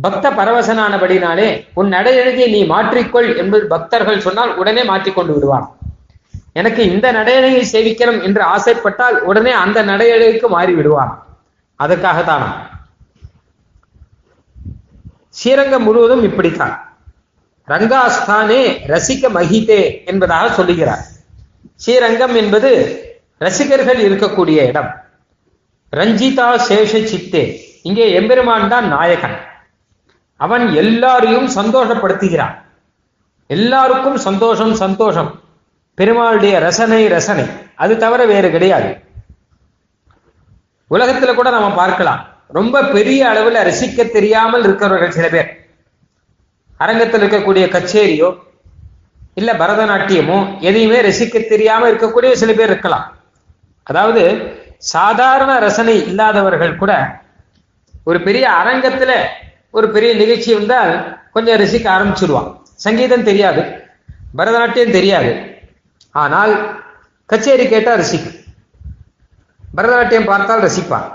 பக்த 0.00 0.30
பரவசனானபடினாலே 0.30 1.66
உன் 1.74 1.92
நடையழகை 1.92 2.50
நீ 2.50 2.64
மாற்றிக்கொள் 2.64 3.36
என்பது 3.36 3.66
பக்தர்கள் 3.66 4.20
சொன்னால் 4.20 4.56
உடனே 4.56 4.84
மாற்றிக்கொண்டு 4.84 5.34
விடுவான். 5.34 5.78
எனக்கு 6.52 6.90
இந்த 6.90 7.12
நடையழகை 7.12 7.64
சேவிக்கணும் 7.72 8.22
என்று 8.22 8.42
ஆசைப்பட்டால் 8.42 9.18
உடனே 9.20 9.50
அந்த 9.50 9.84
நடையழகுக்கு 9.84 10.46
மாறி 10.48 10.74
விடுவான் 10.74 11.26
அதற்காகத்தான். 11.76 12.68
ஸ்ரீரங்கம் 15.28 15.82
முழுவதும் 15.82 16.22
இப்படித்தான். 16.22 16.85
ரங்காஸ்தானே 17.68 18.78
ரசிக்க 18.86 19.28
மகிதே 19.28 20.06
என்பதாக 20.06 20.54
சொல்லுகிறார். 20.54 21.04
ஸ்ரீரங்கம் 21.76 22.34
என்பது 22.34 23.00
ரசிகர்கள் 23.38 24.10
இருக்கக்கூடிய 24.10 24.66
இடம். 24.66 24.94
ரஞ்சிதா 25.96 26.60
சேஷ 26.68 27.04
சித்தே. 27.04 27.60
இங்கே 27.82 28.12
எம்பெருமான் 28.12 28.68
தான் 28.68 28.88
நாயகன். 28.88 29.36
அவன் 30.36 30.72
எல்லாரையும் 30.72 31.48
சந்தோஷப்படுத்துகிறான். 31.48 32.54
எல்லாருக்கும் 33.46 34.16
சந்தோஷம் 34.16 34.74
சந்தோஷம். 34.74 35.40
பெருமாளுடைய 35.96 36.58
ரசனை 36.58 37.06
ரசனை. 37.06 37.44
அது 37.74 37.96
தவிர 37.96 38.24
வேறு 38.24 38.50
கிடையாது. 38.50 38.96
உலகத்துல 40.90 41.34
கூட 41.34 41.50
நம்ம 41.50 41.74
பார்க்கலாம். 41.74 42.28
ரொம்ப 42.48 42.84
பெரிய 42.84 43.26
அளவுல 43.26 43.66
ரசிக்க 43.66 44.10
தெரியாமல் 44.10 44.64
இருக்கிறவர்கள் 44.64 45.10
சில 45.10 45.28
பேர். 45.28 45.65
அரங்கத்தில் 46.76 47.22
இருக்கக்கூடிய 47.22 47.64
கச்சேரியோ 47.74 48.28
இல்ல 49.34 49.52
பரதநாட்டியமோ 49.52 50.60
எதையுமே 50.60 51.00
ரசிக்க 51.00 51.48
தெரியாம 51.48 51.88
இருக்கக்கூடிய 51.90 52.32
சில 52.32 52.52
பேர் 52.52 52.70
இருக்கலாம். 52.70 53.06
அதாவது 53.82 54.22
சாதாரண 54.78 55.58
ரசனை 55.58 56.06
இல்லாதவர்கள் 56.06 56.76
கூட 56.76 56.92
ஒரு 58.04 58.18
பெரிய 58.20 58.44
அரங்கத்துல 58.62 59.12
ஒரு 59.70 59.90
பெரிய 59.90 60.14
நிகழ்ச்சி 60.14 60.54
வந்தால் 60.54 60.92
கொஞ்சம் 61.32 61.60
ரசிக்க 61.60 61.86
ஆரம்பிச்சிருவான் 61.96 62.48
சங்கீதம் 62.74 63.28
தெரியாது 63.30 63.62
பரதநாட்டியம் 64.38 64.96
தெரியாது. 64.98 65.30
ஆனால் 66.10 66.52
கச்சேரி 67.26 67.68
கேட்டால் 67.68 68.00
ரசிக்கும். 68.00 68.40
பரதநாட்டியம் 69.76 70.30
பார்த்தால் 70.32 70.64
ரசிப்பான் 70.66 71.08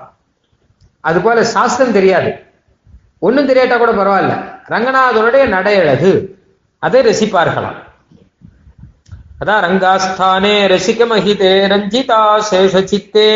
அதுபோல 1.02 1.44
சாஸ்திரம் 1.44 1.98
தெரியாது. 2.00 2.32
ஒன்றும் 3.20 3.48
தெரியாட்டா 3.50 3.78
கூட 3.78 3.92
பரவாயில்ல. 3.92 4.36
ரங்கநாதனுடைய 4.70 5.46
நடையழகு. 5.46 6.26
அதை 6.80 7.02
ரசிப்பார்களாம். 7.02 7.90
அதான் 9.46 9.64
ரங்காஸ்தானே 9.68 10.56
ரசிக 10.68 11.06
மகிதே 11.06 11.68
ரஞ்சிதா 11.68 12.42
சேஷ 12.52 12.84
சித்தே 12.84 13.30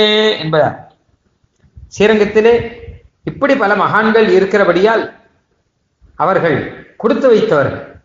என்பதார் 0.44 0.78
ஸ்ரீரங்கத்திலே 1.98 2.72
இப்படி 3.24 3.56
பல 3.56 3.76
மகான்கள் 3.76 4.30
இருக்கிறபடியால் 4.30 5.14
அவர்கள் 6.16 6.86
கொடுத்து 6.98 7.34
வைத்தவர்கள். 7.34 8.02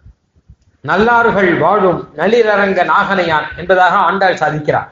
நல்லார்கள் 0.81 1.59
வாழும் 1.59 2.13
நளிரரங்க 2.17 2.85
நாகனையான் 2.85 3.57
என்பதாக 3.57 3.97
ஆண்டாள் 3.97 4.35
சாதிக்கிறார். 4.35 4.89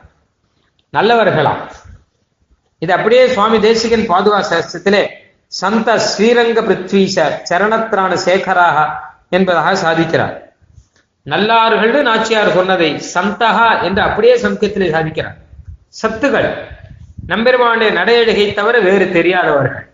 நல்லவர்களாம். 0.93 1.71
இது 2.79 2.93
அப்படியே 2.93 3.29
சுவாமி 3.29 3.61
தேசிகன் 3.61 4.09
பாதுகா 4.09 4.45
சாஸ்திரத்திலே 4.51 5.09
சந்த 5.49 5.99
ஸ்ரீரங்க 5.99 6.63
பிருத்வீச 6.63 7.41
சரணத்ரான 7.51 8.15
சேகராக 8.25 8.89
என்பதாக 9.29 9.71
சாதிக்கிறார். 9.83 10.35
நல்லார்கள் 11.23 12.03
நாச்சியார் 12.03 12.53
சொன்னதை 12.53 13.03
சந்தகா 13.15 13.83
என்று 13.83 14.03
அப்படியே 14.03 14.35
சமூகத்திலே 14.37 14.89
சாதிக்கிறார். 14.93 15.37
சத்துகள். 16.03 16.55
நம்பெருமானுடைய 17.27 17.93
நடையழகை 17.93 18.55
தவிர 18.55 18.79
வேறு 18.79 19.13
தெரியாதவர்கள். 19.13 19.89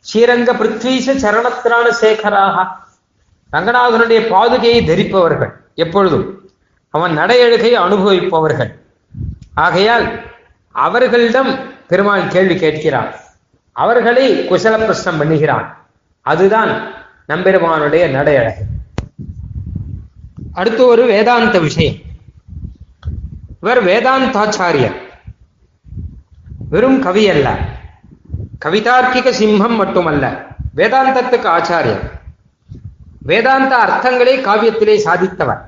ஸ்ரீரங்க 0.00 0.52
பிருத்வீச 0.54 1.14
சரணத்ரான 1.14 1.90
சேகராக. 2.00 2.66
ரங்கநாதனுடைய 3.52 4.20
பாதுகையை 4.34 4.84
தரிப்பவர்கள் 4.84 5.52
எப்பொழுதும். 5.74 6.50
அவன் 6.90 7.18
நடையழுகை 7.18 7.72
அனுபவிப்பவர்கள். 7.72 8.72
ஆகையால் 9.54 10.20
அவர்களிடம் 10.72 11.52
பெருமாள் 11.88 12.28
கேள்வி 12.28 12.54
கேட்கிறான் 12.54 13.22
அவர்களை 13.74 14.48
குசல 14.48 14.78
பிரசனம் 14.78 15.20
பண்ணுகிறான் 15.20 15.66
அதுதான் 16.20 16.92
நம்பெருமானுடைய 17.26 18.08
நடையழகு 18.08 18.62
அடுத்து 20.52 20.86
ஒரு 20.86 21.06
வேதாந்த 21.06 21.58
விஷயம். 21.58 21.94
இவர் 23.60 23.84
வேதாந்தாச்சாரியர். 23.84 24.94
வெறும் 26.68 27.02
கவி 27.02 27.28
அல்ல. 27.28 27.58
கவிதார்க்கிக 28.64 29.32
சிம்மம் 29.40 29.76
மட்டுமல்ல 29.76 30.46
வேதாந்தத்துக்கு 30.76 31.48
ஆச்சாரியர். 31.48 32.10
வேதாந்த 33.18 33.76
அர்த்தங்களை 33.76 34.40
காவியத்திலே 34.40 34.96
சாதித்தவர். 35.04 35.60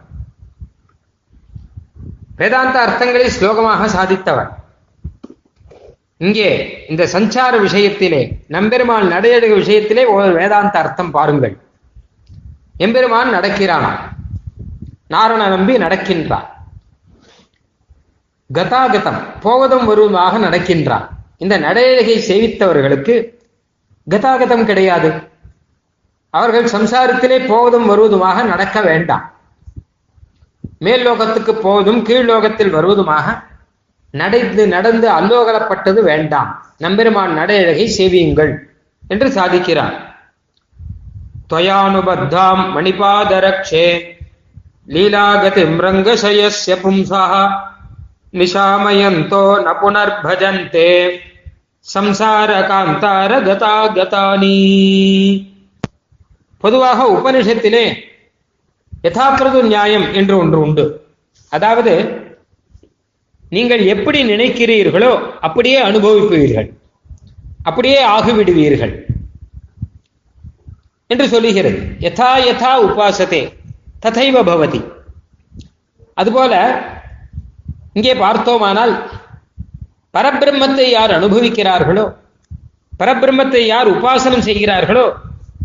வேதாந்த 2.37 2.87
அர்த்தங்களை 2.87 3.31
ஸ்லோகமாக 3.40 3.87
சாதித்தவர். 3.87 4.65
இங்கே 6.18 6.50
இந்த 6.88 7.09
சஞ்சார 7.12 7.55
விஷயத்திலே 7.61 8.20
நம்பெருமான் 8.46 9.11
நடையடுக 9.11 9.52
விஷயத்திலே 9.62 10.02
ஒரு 10.09 10.33
வேதாந்த 10.33 10.79
அர்த்தம் 10.79 11.11
பாருங்கள். 11.11 11.55
எம்பெருமான் 12.76 13.35
நடக்கிறானாம் 13.35 14.00
நாரண 15.09 15.48
நம்பி 15.48 15.74
நடக்கின்றான். 15.76 16.46
கதாகதம் 18.55 19.20
போவதும் 19.40 19.87
வருவதுமாக 19.90 20.38
நடக்கின்றான். 20.38 21.07
இந்த 21.38 21.55
நடையழகை 21.59 22.16
சேவித்தவர்களுக்கு 22.29 23.14
கதாகதம் 24.11 24.64
கிடையாது. 24.64 25.11
அவர்கள் 26.31 26.64
சம்சாரத்திலே 26.64 27.38
போவதும் 27.46 27.88
வருவதுமாக 27.90 28.44
நடக்க 28.44 28.81
வேண்டாம். 28.81 29.24
மேல் 30.79 31.05
லோகத்துக்கு 31.09 31.52
போவதும் 31.52 32.02
கீழ் 32.02 32.24
லோகத்தில் 32.24 32.74
வருவதுமாக 32.74 33.26
நடந்து 34.20 34.64
நடந்து 34.66 35.07
அல்லோகலப்பட்டது 35.18 36.00
வேண்டாம். 36.02 36.50
நம்பெருமான் 36.79 37.33
நடையழகை 37.38 37.87
சேவியுங்கள் 37.98 38.52
என்று 39.05 39.29
சாதிக்கிறார் 39.29 39.96
துவயானுபத்தாம் 41.50 42.62
மணிபாதரக்ஷே 42.76 43.87
லீலாகதி 44.94 45.62
ரங்கசயஸ்ய 45.85 46.74
பும்சா 46.83 47.22
நிஷாமயந்தோ 48.35 49.44
ந 49.66 49.68
புனர்பஜந்தே 49.81 50.90
சம்சார 51.87 52.50
காந்தார 52.70 53.33
கதா 53.46 53.76
கதானி 53.96 54.57
பொதுவாக 56.64 57.00
உபனிஷத்திலே 57.16 57.85
யதாப்பிரது 59.05 59.59
நியாயம் 59.66 60.07
என்று 60.12 60.35
ஒன்று 60.38 60.59
உண்டு. 60.61 60.85
அதாவது 61.52 61.92
நீங்கள் 63.54 63.82
எப்படி 63.92 64.18
நினைக்கிறீர்களோ 64.32 65.11
அப்படியே 65.46 65.78
அனுபவிப்பீர்கள். 65.88 66.68
அப்படியே 67.68 68.00
ஆகிவிடுவீர்கள். 68.14 68.94
என்று 71.11 71.26
சொல்லுகிறது. 71.28 71.78
யதா 72.04 72.30
யதா 72.46 72.72
உபாசத்தே 72.87 73.42
ததைவ 74.04 74.37
பவதி. 74.48 74.80
அதுபோல 76.14 76.52
இங்கே 77.92 78.14
பார்த்தோமானால் 78.14 78.94
பரபிரம்மத்தை 80.16 80.87
யார் 80.90 81.12
அனுபவிக்கிறார்களோ 81.18 82.04
பரபிரம்மத்தை 83.00 83.62
யார் 83.66 83.88
உபாசனம் 83.94 84.46
செய்கிறார்களோ 84.48 85.06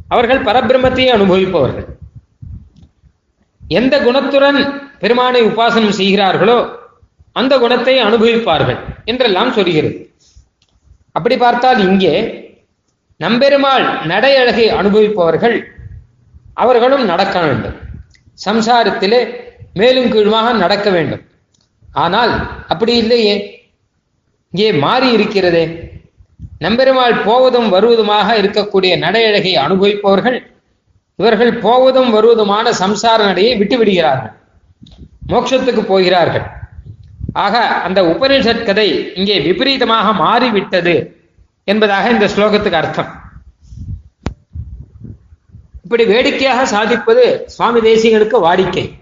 அவர்கள் 0.08 0.46
பரபிரம்மத்தையே 0.48 1.10
அனுபவிப்பவர்கள். 1.17 1.88
எந்த 3.62 3.96
குணத்துடன் 4.06 4.60
பெருமானை 5.00 5.41
உபாசனம் 5.41 5.98
செய்கிறார்களோ 6.00 6.58
அந்த 7.36 7.54
குணத்தை 7.58 7.96
அனுபவிப்பார்கள் 8.08 8.80
என்றெல்லாம் 9.12 9.54
சொல்கிறது. 9.58 9.91
அப்படி 11.17 11.36
பார்த்தால் 11.38 11.80
இங்கே 11.89 12.13
நம்பெருமாள் 13.20 13.86
நடை 14.12 14.34
அழகை 14.41 14.65
அனுபவிப்பவர்கள் 14.80 15.56
அவர்களும் 16.54 17.06
நடக்க 17.12 17.36
வேண்டும். 17.39 17.78
சம்சாரத்திலே 18.46 19.20
மேலும் 19.80 20.12
கீழுமாக 20.13 20.54
நடக்க 20.63 20.88
வேண்டும். 20.89 21.24
ஆனால் 22.04 22.34
அப்படி 22.67 22.94
இல்லையே. 23.04 23.36
இங்கே 24.54 24.70
மாறி 24.86 25.08
இருக்கிறதே. 25.17 25.65
நம்பெருமாள் 26.65 27.15
போவதும் 27.28 27.70
வருவதுமாக 27.74 28.28
இருக்கக்கூடிய 28.41 28.91
நடையழகை 29.06 29.54
அனுபவிப்பவர்கள் 29.65 30.38
இவர்கள் 31.20 31.54
போவதும் 31.65 32.12
வருவதுமான 32.15 32.72
சம்சார 32.84 33.20
நடையை 33.30 33.54
விட்டு 33.62 33.78
விடுகிறார்கள் 33.78 34.34
மோட்சத்துக்கு 35.32 35.84
போகிறார்கள். 35.94 36.46
ஆக 37.34 37.67
அந்த 37.67 38.02
உபனிஷத் 38.02 38.65
கதை 38.65 39.13
இங்கே 39.15 39.39
விபரீதமாக 39.39 40.13
மாறிவிட்டது 40.13 41.15
என்பதாக 41.63 42.10
இந்த 42.10 42.26
ஸ்லோகத்துக்கு 42.26 42.72
அர்த்தம். 42.72 43.20
இப்படி 45.84 46.06
வேடிக்கையாக 46.06 46.65
சாதிப்பது 46.65 47.44
சுவாமி 47.46 47.80
தேசியங்களுக்கு 47.80 48.38
வாடிக்கை. 48.48 49.00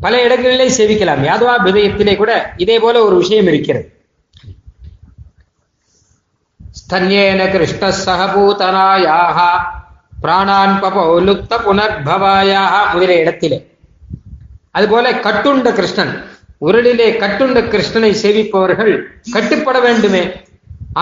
பல 0.00 0.22
இடங்களிலே 0.22 0.68
சேவிக்கலாம். 0.68 1.24
யாதவா 1.24 1.54
விதயத்திலே 1.64 2.16
கூட 2.16 2.54
இதே 2.56 2.78
போல 2.78 3.04
ஒரு 3.04 3.16
விஷயம் 3.16 3.46
இருக்கிறது. 3.46 3.92
ஸ்தன்யேன 6.80 7.50
கிருஷ்ண 7.50 7.88
சகபூதனாயாக 7.88 9.38
பிராணான் 10.22 10.74
பபௌலுப்த 10.82 11.52
புனர்பவாயாக 11.66 12.92
முதலிய 12.92 13.20
இடத்திலே. 13.20 13.78
அதுபோல 14.70 15.10
கட்டுண்ட 15.10 15.72
கிருஷ்ணன் 15.72 16.24
உரளிலே 16.66 17.08
கட்டுண்ட 17.22 17.58
கிருஷ்ணனை 17.72 18.12
சேவிப்பவர்கள் 18.22 18.92
கட்டுப்பட 19.34 19.76
வேண்டுமே. 19.86 20.22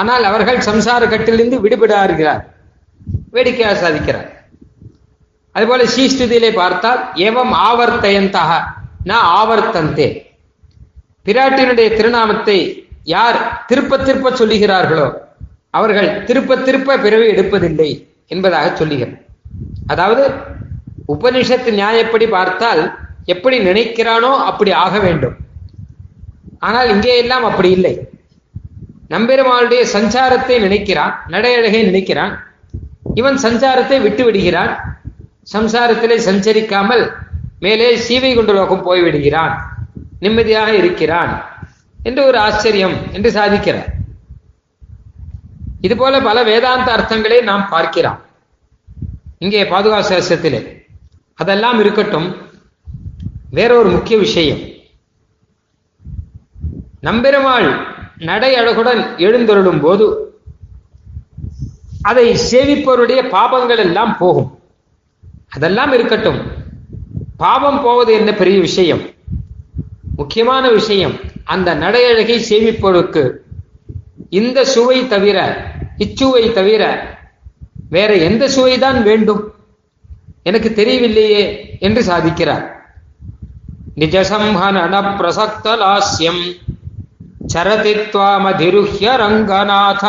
ஆனால் 0.00 0.24
அவர்கள் 0.30 0.58
சம்சார 0.68 1.02
கட்டிலிருந்து 1.12 1.56
விடுபடாருகிறார் 1.64 2.42
வேடிக்கையாக 3.34 3.76
சாதிக்கிறார். 3.82 4.28
அதுபோல 5.54 5.84
ஸ்ரீஸ்துதியிலே 5.92 6.50
பார்த்தால் 6.60 7.00
ஏவம் 7.26 7.54
ஆவர்த்தயந்தாக 7.68 8.52
நான் 9.10 9.26
ஆவர்த்தந்தே. 9.40 10.08
பிராட்டினுடைய 11.26 11.88
திருநாமத்தை 11.98 12.58
யார் 13.14 13.38
திருப்ப 13.70 13.98
திருப்ப 14.06 14.30
சொல்லுகிறார்களோ 14.40 15.08
அவர்கள் 15.78 16.08
திருப்ப 16.28 16.56
திருப்ப 16.68 16.98
பிறவி 17.04 17.26
எடுப்பதில்லை 17.34 17.90
என்பதாக 18.34 18.68
சொல்லுகிறார் 18.80 19.18
அதாவது 19.92 20.24
உபனிஷத்து 21.14 21.70
நியாயப்படி 21.80 22.26
பார்த்தால் 22.36 22.82
எப்படி 23.34 23.56
நினைக்கிறானோ 23.68 24.32
அப்படி 24.50 24.70
ஆக 24.84 24.94
வேண்டும். 25.06 25.36
ஆனால் 26.66 26.90
இங்கே 26.94 27.14
எல்லாம் 27.22 27.46
அப்படி 27.48 27.70
இல்லை. 27.76 27.94
நம்பெருமாளுடைய 29.14 29.82
சஞ்சாரத்தை 29.94 30.56
நினைக்கிறான் 30.66 31.14
நடையழகை 31.34 31.80
நினைக்கிறான். 31.90 32.32
இவன் 33.20 33.38
சஞ்சாரத்தை 33.44 33.98
விட்டு 34.06 34.22
விடுகிறான். 34.24 34.72
சம்சாரத்திலே 35.54 36.16
சஞ்சரிக்காமல் 36.28 37.04
மேலே 37.64 37.86
சீவை 38.06 38.30
கொண்டு 38.34 38.52
லோகம் 38.56 38.86
போய்விடுகிறான் 38.88 39.54
நிம்மதியாக 40.24 40.70
இருக்கிறான் 40.80 41.32
என்று 42.08 42.20
ஒரு 42.28 42.38
ஆச்சரியம் 42.46 42.96
என்று 43.16 43.30
சாதிக்கிறார். 43.38 43.88
இதுபோல 45.86 46.20
பல 46.28 46.38
வேதாந்த 46.50 46.88
அர்த்தங்களை 46.96 47.38
நாம் 47.50 47.64
பார்க்கிறோம். 47.74 48.18
இங்கே 49.44 49.62
பாதுகா 49.72 49.98
சேஷத்திலே 50.10 50.60
அதெல்லாம் 51.42 51.78
இருக்கட்டும் 51.82 52.28
வேறொரு 53.58 53.88
முக்கிய 53.96 54.16
விஷயம். 54.26 54.62
நம்பெருமாள் 57.02 57.78
நடை 58.18 58.54
அழகுடன் 58.54 59.16
எழுந்தருளும் 59.16 59.80
போது 59.80 60.34
அதை 62.02 62.36
சேவிப்பவருடைய 62.50 63.28
பாபங்கள் 63.28 63.78
எல்லாம் 63.78 64.16
போகும். 64.16 64.58
அதெல்லாம் 65.48 65.92
இருக்கட்டும். 65.92 66.52
பாவம் 67.36 67.82
போவது 67.82 68.12
என்ன 68.12 68.32
பெரிய 68.32 68.60
விஷயம்? 68.60 69.00
முக்கியமான 70.16 70.70
விஷயம். 70.70 71.16
அந்த 71.44 71.74
நடையழகை 71.74 72.42
சேமிப்பவருக்கு 72.48 73.32
இந்த 74.30 74.64
சுவை 74.64 75.06
தவிர 75.06 75.64
இச்சுவை 75.98 76.52
தவிர 76.52 77.12
வேற 77.90 78.14
எந்த 78.14 78.48
சுவைதான் 78.48 79.02
வேண்டும்? 79.02 79.54
எனக்கு 80.42 80.72
தெரியவில்லையே 80.76 81.60
என்று 81.80 82.02
சாதிக்கிறார். 82.02 82.76
நிஜசம்ஹனன 83.96 85.16
பிரசக்த 85.16 85.76
லாஸ்யம் 85.76 86.56
சரதி 87.48 87.94
துவாமதிருஹ்ய 88.12 89.06
ரங்கநாத 89.20 90.04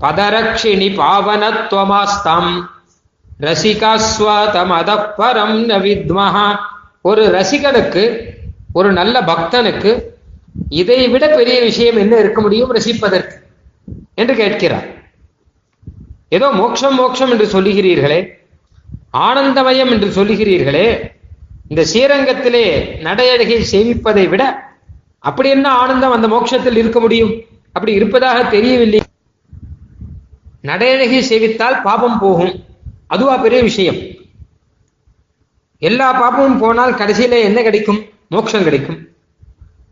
பதரக்ஷிணி 0.00 0.88
பாவனத்வமாஸ்தாம் 0.98 2.52
ரசிகாஸ்வாதமதப்பரம் 3.40 4.58
ந 5.68 5.78
வித்மஹா 5.84 6.46
ஒரு 7.02 7.22
ரசிகனுக்கு 7.30 8.04
ஒரு 8.72 8.88
நல்ல 8.92 9.14
பக்தனுக்கு 9.22 9.92
இதை 10.70 11.08
விட 11.08 11.24
பெரிய 11.36 11.56
விஷயம் 11.60 11.96
என்ன 11.96 12.14
இருக்க 12.18 12.40
முடியும்? 12.40 12.72
ரசிப்பதற்கு 12.72 13.36
என்று 14.18 14.34
கேட்கிறார். 14.34 14.86
ஏதோ 16.32 16.46
மோட்சம் 16.50 16.94
மோட்சம் 16.94 17.30
என்று 17.30 17.46
சொல்லுகிறீர்களே 17.46 18.20
ஆனந்தமயம் 19.14 19.90
என்று 19.90 20.08
சொல்லுகிறீர்களே 20.08 20.86
இந்த 21.70 21.82
ஸ்ரீரங்கத்திலே 21.84 22.64
நடையழகை 23.02 23.58
சேவிப்பதை 23.72 24.24
விட 24.28 24.42
அப்படி 25.24 25.48
என்ன 25.48 25.68
ஆனந்தம் 25.68 26.12
அந்த 26.12 26.28
மோட்சத்தில் 26.28 26.76
இருக்க 26.76 27.00
முடியும்? 27.00 27.32
அப்படி 27.72 27.92
இருப்பதாக 27.92 28.44
தெரியவில்லை. 28.44 29.02
நடையழகை 30.62 31.22
சேவித்தால் 31.28 31.82
பாபம் 31.82 32.18
போகும். 32.18 32.64
அதுவா 33.06 33.36
பெரிய 33.36 33.62
விஷயம். 33.62 33.96
எல்லா 35.78 36.06
பாப்பமும் 36.16 36.58
போனால் 36.58 36.94
கடைசியில 36.94 37.40
என்ன 37.42 37.62
கிடைக்கும்? 37.62 38.04
மோட்சம் 38.28 38.62
கிடைக்கும். 38.62 39.08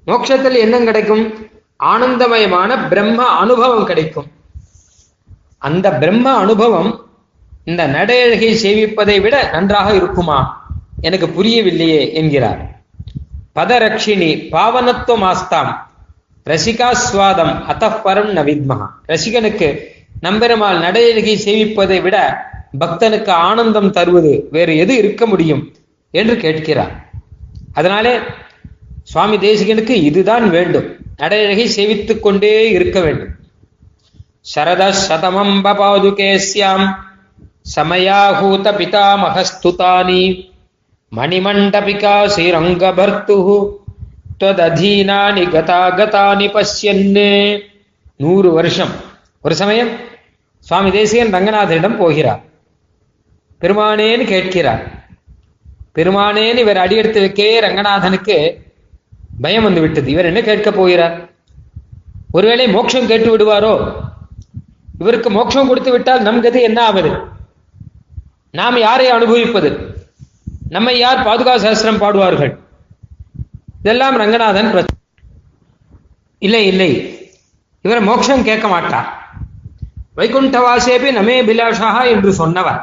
மோட்சத்தில் 0.05 0.55
என்ன 0.55 0.79
கிடைக்கும்? 0.79 1.49
ஆனந்தமயமான 1.85 2.89
பிரம்ம 2.89 3.27
அனுபவம் 3.27 3.85
கிடைக்கும். 3.85 4.27
அந்த 5.59 5.93
பிரம்ம 5.93 6.35
அனுபவம் 6.35 7.07
இந்த 7.65 7.89
நடையழகை 7.89 8.57
சேவிப்பதை 8.63 9.21
விட 9.21 9.49
நன்றாக 9.53 9.95
இருக்குமா? 9.95 10.69
எனக்கு 11.01 11.27
புரியவில்லையே 11.27 12.13
என்கிறார். 12.13 12.82
பதரக்ஷிணி 13.57 14.49
பாவனத்துவம் 14.51 15.25
ஆஸ்தாம் 15.25 15.77
ரசிகாஸ்வாதம் 16.47 17.65
அத்தப்பரம் 17.69 18.33
ந 18.33 18.45
வித்மகா 18.45 18.87
ரசிகனுக்கு 19.09 19.79
நம்பெருமாள் 20.23 20.81
நடையழகை 20.81 21.37
சேவிப்பதை 21.45 22.03
விட 22.03 22.47
பக்தனுக்கு 22.81 23.29
ஆனந்தம் 23.29 23.91
தருவது 23.91 24.49
வேறு 24.51 24.77
எது 24.77 24.97
இருக்க 24.97 25.27
முடியும் 25.27 25.75
என்று 26.11 26.37
கேட்கிறார். 26.37 27.11
அதனாலே 27.73 28.19
சுவாமி 29.03 29.37
தேசிகனுக்கு 29.37 29.91
இதுதான் 29.91 30.51
வேண்டும். 30.51 30.97
நடையழகை 31.19 31.69
சேவித்துக் 31.77 32.21
கொண்டே 32.21 32.71
இருக்க 32.71 33.01
வேண்டும். 33.01 33.29
சரத 34.41 34.93
சதமம் 34.93 35.65
சமயாகூத 37.77 38.73
பிதாமகஸ்துதானி. 38.81 40.52
மணிமண்டபிகா 41.12 42.16
ஸ்ரீரங்கபர்த்து 42.28 43.36
त्वदधीनानि 44.40 45.44
கதாகதானி 45.54 46.48
பசியன்னு 46.48 47.30
நூறு 48.20 48.50
வருஷம் 48.52 48.92
ஒரு 49.44 49.56
சமயம் 49.56 49.90
சுவாமி 50.66 50.90
தேசிகன் 50.92 51.34
ரங்கநாதரிடம் 51.34 51.98
போகிறார் 51.98 52.42
பெருமானேன்னு 53.62 54.26
கேட்கிறார் 54.26 54.84
பெருமானேன்னு 55.94 56.64
இவர் 56.64 56.82
அடியெடுத்து 56.84 57.20
வைக்கே 57.20 57.48
ரங்கநாதனுக்கு 57.60 58.38
பயம் 59.42 59.64
வந்து 59.64 59.82
விட்டது 59.82 60.08
இவர் 60.12 60.26
என்ன 60.26 60.42
கேட்க 60.42 60.70
போகிறார் 60.72 61.16
ஒருவேளை 62.32 62.68
மோட்சம் 62.68 63.10
கேட்டு 63.10 63.30
விடுவாரோ 63.32 63.74
இவருக்கு 65.00 65.30
மோட்சம் 65.30 65.70
கொடுத்து 65.70 65.92
விட்டால் 65.92 66.22
நம் 66.22 66.42
கதி 66.42 66.62
என்ன 66.62 66.80
ஆவது 66.84 67.12
நாம் 68.54 68.78
யாரை 68.80 69.08
அனுபவிப்பது 69.10 69.70
நம்மை 70.75 70.93
யார் 70.99 71.25
பாதுகா 71.27 71.55
சாஸ்திரம் 71.63 72.03
பாடுவார்கள்? 72.03 72.53
இதெல்லாம் 73.81 74.17
ரங்கநாதன் 74.21 74.71
பிரச்சனை 74.75 75.01
இல்லை 76.47 76.63
இல்லை. 76.73 76.91
இவர் 77.85 78.07
மோட்சம் 78.09 78.47
கேட்க 78.49 78.67
மாட்டார் 78.75 79.09
வைகுண்டவாசேபி 80.19 81.11
நமே 81.19 81.37
பிலாஷா 81.49 81.91
என்று 82.15 82.31
சொன்னவர். 82.41 82.81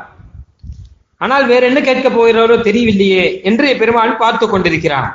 ஆனால் 1.24 1.46
வேற 1.52 1.62
என்ன 1.70 1.80
கேட்க 1.88 2.08
போகிறாரோ 2.10 2.56
தெரியவில்லையே 2.68 3.26
என்று 3.50 3.68
பெருமாள் 3.82 4.20
பார்த்து 4.22 4.46
கொண்டிருக்கிறார். 4.48 5.10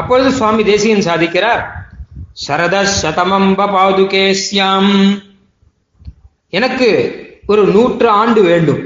அப்பொழுது 0.00 0.30
சுவாமி 0.38 0.62
தேசியன் 0.70 1.06
சாதிக்கிறார். 1.08 1.62
சரத 2.44 2.76
சதமம்ப 3.00 3.68
பாதுகேஸ்யாம் 3.76 4.92
எனக்கு 6.58 6.90
ஒரு 7.52 7.62
நூற்று 7.74 8.08
ஆண்டு 8.20 8.40
வேண்டும். 8.50 8.82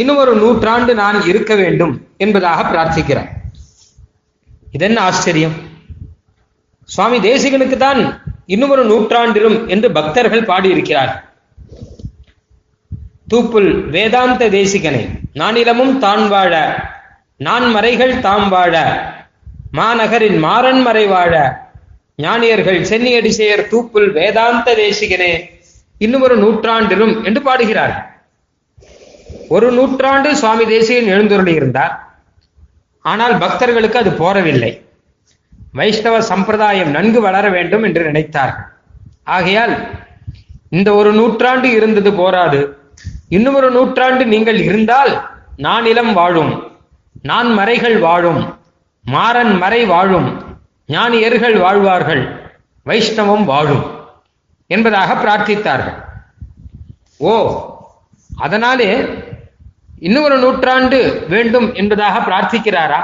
இன்னும் 0.00 0.20
ஒரு 0.22 0.32
நூற்றாண்டு 0.42 0.92
நான் 1.02 1.18
இருக்க 1.30 1.52
வேண்டும் 1.62 1.94
என்பதாக 2.24 2.60
பிரார்த்திக்கிறார் 2.70 3.30
இதென்ன 4.76 4.98
ஆச்சரியம்? 5.08 5.54
சுவாமி 6.88 7.18
தேசிகனுக்கு 7.28 7.76
தான் 7.76 8.00
இன்னும் 8.54 8.72
ஒரு 8.74 8.82
நூற்றாண்டிலும் 8.90 9.58
என்று 9.68 9.88
பக்தர்கள் 9.98 10.48
பாடியிருக்கிறார். 10.50 11.12
தூப்புல் 13.32 13.70
வேதாந்த 13.94 14.48
தேசிகனை 14.58 15.02
நானிலமும் 15.40 15.94
தான் 15.98 16.24
வாழ 16.28 16.54
நான் 17.46 17.66
மறைகள் 17.76 18.14
தாம் 18.26 18.48
வாழ 18.48 18.74
மாநகரின் 19.78 20.38
மாறன் 20.46 20.82
மறை 20.86 21.06
வாழ 21.06 21.34
ஞானியர்கள் 22.24 22.80
சென்னியடிசையர் 22.90 23.68
தூப்புல் 23.70 24.10
வேதாந்த 24.18 24.74
தேசிகனே 24.82 25.32
இன்னும் 25.98 26.24
ஒரு 26.26 26.36
நூற்றாண்டிலும் 26.36 27.14
என்று 27.24 27.40
பாடுகிறார்கள். 27.42 28.04
ஒரு 29.54 29.68
நூற்றாண்டு 29.72 30.36
சுவாமி 30.36 30.64
தேசியன் 30.64 31.10
எழுந்துருளி 31.14 31.52
இருந்தார் 31.60 31.94
ஆனால் 33.04 33.34
பக்தர்களுக்கு 33.38 33.98
அது 33.98 34.10
போறவில்லை. 34.10 34.72
வைஷ்ணவ 35.78 36.16
சம்பிரதாயம் 36.22 36.90
நன்கு 36.90 37.20
வளர 37.20 37.44
வேண்டும் 37.48 37.84
என்று 37.88 38.02
நினைத்தார்கள். 38.10 38.68
ஆகையால் 39.36 39.74
இந்த 40.68 40.94
ஒரு 41.00 41.12
நூற்றாண்டு 41.12 41.68
இருந்தது 41.78 42.12
போராது. 42.12 42.60
இன்னும் 43.28 43.54
ஒரு 43.54 43.68
நூற்றாண்டு 43.70 44.24
நீங்கள் 44.34 44.60
இருந்தால் 44.68 45.12
நான் 45.56 45.84
இளம் 45.92 46.12
வாழும் 46.12 46.52
நான் 47.22 47.50
மறைகள் 47.58 47.98
வாழும் 47.98 48.40
மாறன் 49.04 49.54
மறை 49.62 49.82
வாழும் 49.84 50.28
ஞானியர்கள் 50.88 51.56
வாழ்வார்கள் 51.64 52.22
வைஷ்ணவம் 52.86 53.44
வாழும் 53.44 53.84
என்பதாக 54.70 55.10
பிரார்த்தித்தார்கள். 55.22 55.98
ஓ 57.18 57.32
அதனாலே 58.30 58.90
இன்னும் 59.98 60.22
ஒரு 60.22 60.38
நூற்றாண்டு 60.38 61.26
வேண்டும் 61.28 61.74
என்பதாக 61.74 62.18
பிரார்த்திக்கிறாரா? 62.18 63.02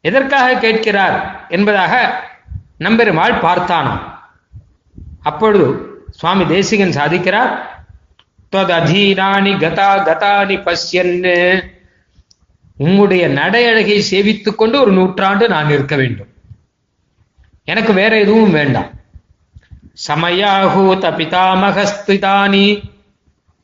எதற்காக 0.00 0.54
கேட்கிறார் 0.54 1.46
என்பதாக 1.48 2.22
நம்பெருமாள் 2.80 3.32
பார்த்தானாம் 3.32 4.00
அப்பொழுது 5.22 5.94
சுவாமி 6.10 6.46
தேசிகன் 6.46 6.90
சாதிக்கிறார். 6.90 7.58
தொததீராணி 8.52 9.60
கதா 9.60 9.98
கதானி 9.98 10.56
பஷ்யன்னு. 10.56 11.62
உம்முடைய 12.80 13.28
நடையழகை 13.28 14.02
சேவித்துக் 14.10 14.58
கொண்டு 14.58 14.80
ஒரு 14.80 14.92
நூற்றாண்டு 14.92 15.48
நான் 15.48 15.70
இருக்க 15.70 15.96
வேண்டும். 15.96 16.26
எனக்கு 17.64 17.92
வேற 17.92 18.18
எதுவும் 18.18 18.50
வேண்டாம். 18.50 18.90
சமயாகூத 20.08 21.10
பிதாமகஸ்திதானி 21.10 22.94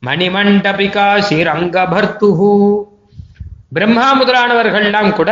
மணிமண்டபிகா 0.03 1.07
ஸ்ரீரங்கபர்த்துஹு 1.26 2.53
பிரம்மா 3.76 4.07
முதலானவர்கள்லாம் 4.20 5.11
கூட 5.18 5.30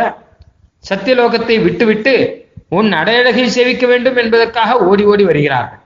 சத்தியலோகத்தை 0.89 1.55
விட்டுவிட்டு 1.65 2.13
உன் 2.77 2.89
அடையழகை 2.99 3.45
சேவிக்க 3.55 3.85
வேண்டும் 3.91 4.19
என்பதற்காக 4.21 4.77
ஓடி 4.89 5.03
ஓடி 5.11 5.23
வருகிறார்கள். 5.29 5.81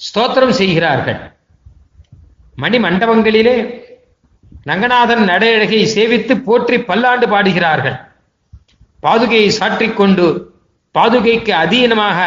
ஸ்தோத்திரம் 0.00 0.54
செய்கிறார்கள். 0.60 1.20
மணி 2.62 2.78
மண்டபங்களிலே 2.84 3.56
ரங்கநாதன் 4.68 5.24
நடையழகை 5.30 5.80
சேவித்து 5.94 6.34
போற்றி 6.48 6.76
பல்லாண்டு 6.90 7.26
பாடுகிறார்கள். 7.32 7.96
பாதுகையை 9.02 9.50
சாற்றிக்கொண்டு 9.60 10.26
பாதுகைக்கு 10.94 11.52
அதீனமாக 11.62 12.18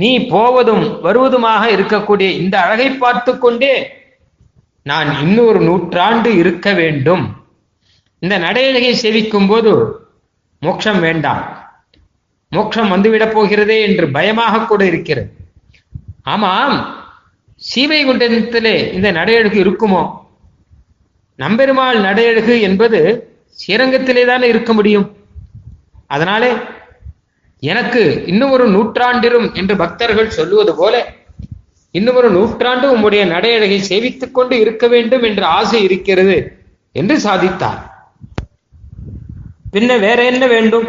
நீ 0.00 0.10
போவதும் 0.34 0.84
வருவதுமாக 1.06 1.62
இருக்கக்கூடிய 1.76 2.28
இந்த 2.42 2.54
அழகை 2.64 2.88
பார்த்து 3.02 3.32
கொண்டே 3.38 3.74
நான் 4.82 5.20
இன்னொரு 5.20 5.60
நூற்றாண்டு 5.60 6.36
இருக்க 6.36 6.72
வேண்டும். 6.72 7.36
இந்த 8.18 8.38
நடையழகை 8.38 8.94
சேவிக்கும் 9.02 9.48
போது 9.48 10.00
மோட்சம் 10.60 11.00
வேண்டாம். 11.00 11.72
மோட்சம் 12.48 12.92
வந்துவிடப் 12.92 13.32
போகிறதே 13.32 13.82
என்று 13.82 14.10
பயமாக 14.10 14.64
கூட 14.64 14.84
இருக்கிறது. 14.84 15.32
ஆமாம் 16.22 17.04
சீவைகுண்டத்திலே 17.74 18.92
இந்த 18.92 19.12
நடையழகு 19.12 19.58
இருக்குமோ? 19.60 20.18
நம்பெருமாள் 21.38 22.00
நடையழகு 22.00 22.60
என்பது 22.60 23.28
ஸ்ரீரங்கத்திலே 23.50 24.26
தானே 24.26 24.48
இருக்க 24.48 24.72
முடியும். 24.72 25.16
அதனாலே 26.06 26.52
எனக்கு 27.60 28.24
இன்னும் 28.26 28.50
ஒரு 28.50 28.68
நூற்றாண்டிரும் 28.68 29.54
என்று 29.54 29.76
பக்தர்கள் 29.76 30.30
சொல்லுவது 30.30 30.76
போல 30.76 31.14
இன்னும் 31.90 32.14
ஒரு 32.14 32.30
நூற்றாண்டு 32.30 32.96
உம்முடைய 32.96 33.26
நடையழகை 33.26 33.78
சேவித்துக் 33.88 34.34
கொண்டு 34.34 34.60
இருக்க 34.60 34.86
வேண்டும் 34.86 35.22
என்ற 35.22 35.46
ஆசை 35.46 35.82
இருக்கிறது 35.82 36.58
என்று 36.92 37.18
சாதித்தார். 37.18 37.88
பின்ன 39.72 39.98
வேற 40.00 40.24
என்ன 40.24 40.46
வேண்டும்? 40.46 40.86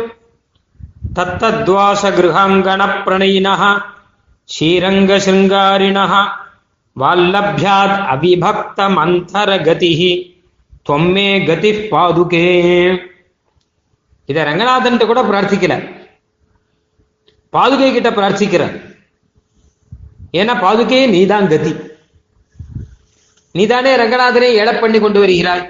தத்தத்வாச 1.15 2.09
கிருஹாங்கண 2.09 2.89
பிரணயினா 3.05 3.81
ஸ்ரீரங்க 4.43 5.17
சிருங்காரிணः 5.17 6.27
வல்லபியாத் 6.99 8.01
அவிபக்த 8.13 8.89
மந்தர 8.89 9.63
கதி 9.63 10.35
தொம்மே 10.89 11.45
கதி 11.45 11.71
பாதுகே. 11.71 12.99
இத 14.25 14.43
ரங்கநாதன் 14.43 14.97
கூட 14.97 15.21
பிரார்த்திக்கல. 15.21 15.95
பாதுகை 17.53 17.91
கிட்ட 17.91 18.09
பிரார்த்திக்கிறார். 18.09 18.90
ஏன்னா 20.33 20.53
பாதுகையே 20.61 21.09
நீதான் 21.09 21.47
கதி. 21.47 21.75
நீதானே 23.51 23.95
ரங்கநாதனை 23.95 24.63
எழ 24.63 24.79
பண்ணி 24.79 24.99
கொண்டு 24.99 25.25
வருகிறாய். 25.25 25.69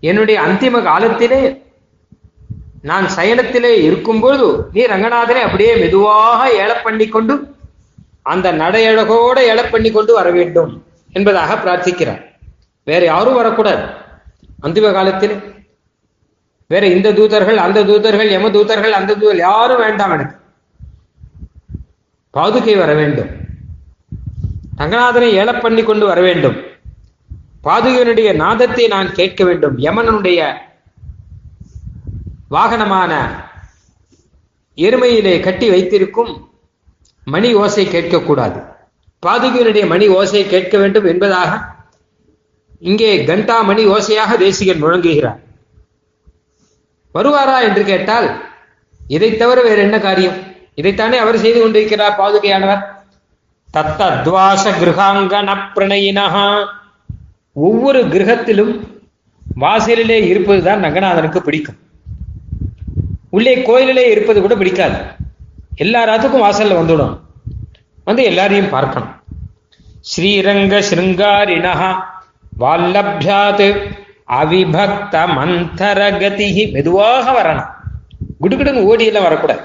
என்னுடைய 0.00 0.40
அந்திம 0.40 0.82
காலத்திலே 0.82 1.62
நான் 2.82 3.06
சயனத்திலே 3.16 3.82
இருக்கும்போது 3.82 4.68
நீ 4.72 4.84
ரங்கநாதனை 4.84 5.40
அப்படியே 5.40 5.76
மெதுவாக 5.76 6.52
ஏழ 6.52 6.74
பண்ணி 6.74 7.08
கொண்டு 7.08 7.56
அந்த 8.22 8.52
நடையழகோட 8.52 9.38
ஏழ 9.38 9.64
பண்ணி 9.64 9.90
கொண்டு 9.90 10.12
வர 10.12 10.30
வேண்டும் 10.30 10.84
என்பதாக 11.12 11.54
பிரார்த்திக்கிறார். 11.54 12.24
வேற 12.84 13.04
யாரும் 13.04 13.34
வரக்கூடாது. 13.34 13.82
அந்திம 14.62 14.92
காலத்திலே 14.92 15.36
வேற 16.66 16.86
இந்த 16.86 17.12
தூதர்கள் 17.12 17.56
அந்த 17.56 17.84
தூதர்கள் 17.84 18.30
எம 18.30 18.50
தூதர்கள் 18.50 18.92
அந்த 18.92 19.12
தூதர்கள் 19.12 19.38
யாரும் 19.38 19.80
வேண்டாம் 19.80 20.10
எனக்கு. 20.10 20.36
பாதுகை 22.34 22.78
வர 22.78 22.94
வேண்டும். 22.94 23.41
ரங்கநாதனை 24.82 25.30
ஏழ 25.40 25.50
பண்ணி 25.54 25.82
கொண்டு 25.82 26.06
வர 26.06 26.20
வேண்டும். 26.20 26.56
பாதுகனுடைய 27.66 28.28
நாதத்தை 28.34 28.86
நான் 28.86 29.10
கேட்க 29.18 29.44
வேண்டும். 29.44 29.76
யமனுடைய 29.78 30.40
வாகனமான 32.54 33.12
எருமையிலே 34.78 35.34
கட்டி 35.40 35.66
வைத்திருக்கும் 35.70 36.32
மணி 37.24 37.48
ஓசை 37.54 37.84
கேட்கக்கூடாது. 37.86 38.58
பாதுகையினுடைய 39.26 39.84
மணி 39.92 40.06
ஓசை 40.08 40.42
கேட்க 40.54 40.78
வேண்டும் 40.78 41.06
என்பதாக 41.12 41.50
இங்கே 42.90 43.10
கண்டா 43.24 43.56
மணி 43.70 43.82
ஓசையாக 43.86 44.36
தேசிகன் 44.36 44.82
முழங்குகிறார். 44.84 45.40
வருவாரா 47.14 47.56
என்று 47.68 47.84
கேட்டால் 47.84 48.28
இதை 49.16 49.30
தவிர 49.36 49.58
வேற 49.62 49.78
என்ன 49.82 49.98
காரியம்? 49.98 50.38
இதைத்தானே 50.80 51.16
அவர் 51.24 51.42
செய்து 51.44 51.60
கொண்டிருக்கிறார் 51.60 52.18
பாதுகையானவர் 52.20 52.82
தத்தத்வாச 53.72 54.70
கிருகாங்கன 54.70 55.56
பிரணயினஹா 55.74 56.66
ஒவ்வொரு 57.52 58.02
கிரகத்திலும் 58.02 58.80
வாசலிலே 59.54 60.26
இருப்பதுதான் 60.26 60.84
ரங்கநாதனுக்கு 60.84 61.38
பிடிக்கும். 61.38 61.76
உள்ளே 63.30 63.62
கோயிலிலே 63.62 64.10
இருப்பது 64.10 64.40
கூட 64.40 64.54
பிடிக்காது. 64.54 64.96
எல்லா 65.76 66.06
ராத்துக்கும் 66.06 66.42
வாசல்ல 66.42 66.76
வந்துடும். 66.76 67.18
வந்து 68.04 68.22
எல்லாரையும் 68.22 68.68
பார்க்கணும். 68.68 69.14
ஸ்ரீரங்க 70.00 70.82
சிருங்காரிணா 70.90 72.02
வால்லப்யாத் 72.60 73.94
அவிபக்த 74.28 75.26
மந்தரகதி 75.26 76.72
மெதுவாக 76.72 77.42
வரணும். 77.42 77.70
குடுகுடுன்னு 78.40 78.92
ஓடியெல்லாம் 78.92 79.22
வரக்கூடாது. 79.22 79.60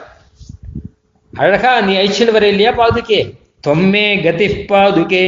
அழகா 1.34 1.82
நீ 1.82 1.96
ஐச்சல் 1.96 2.32
வர 2.32 2.48
இல்லையா 2.48 2.72
பாதுக்கே? 2.72 3.46
தொம்மே 3.68 4.24
கதி 4.24 4.48
பாதுகே. 4.48 5.26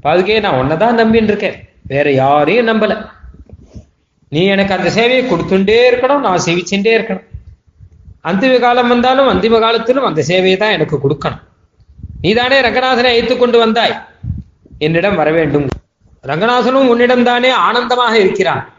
பாதுகே 0.00 0.40
நான் 0.40 0.58
உன்னதான் 0.58 0.98
நம்பின்னு 0.98 1.30
இருக்கேன் 1.30 1.68
வேற 1.82 2.12
யாரையும் 2.12 2.68
நம்பல. 2.68 3.10
நீ 4.28 4.44
எனக்கு 4.44 4.74
அந்த 4.74 4.90
சேவையை 4.90 5.24
கொடுத்துட்டே 5.24 5.78
இருக்கணும் 5.90 6.20
நான் 6.20 6.42
சேவிச்சுட்டே 6.46 6.92
இருக்கணும். 6.98 7.24
அந்திம 8.24 8.60
காலம் 8.60 8.88
வந்தாலும் 8.88 9.28
அந்திம 9.28 9.60
காலத்திலும் 9.60 10.04
அந்த 10.04 10.24
சேவையை 10.28 10.56
தான் 10.56 10.70
எனக்கு 10.70 10.96
கொடுக்கணும். 10.96 11.42
நீதானே 12.20 12.60
ரங்கநாதனை 12.60 13.10
அழைத்துக் 13.10 13.38
கொண்டு 13.38 13.58
வந்தாய். 13.58 14.06
என்னிடம் 14.78 15.16
வர 15.16 15.30
வேண்டும். 15.30 15.68
ரங்கநாதனும் 16.22 16.88
உன்னிடம் 16.88 17.22
தானே 17.22 17.48
ஆனந்தமாக 17.48 18.18
இருக்கிறான். 18.18 18.72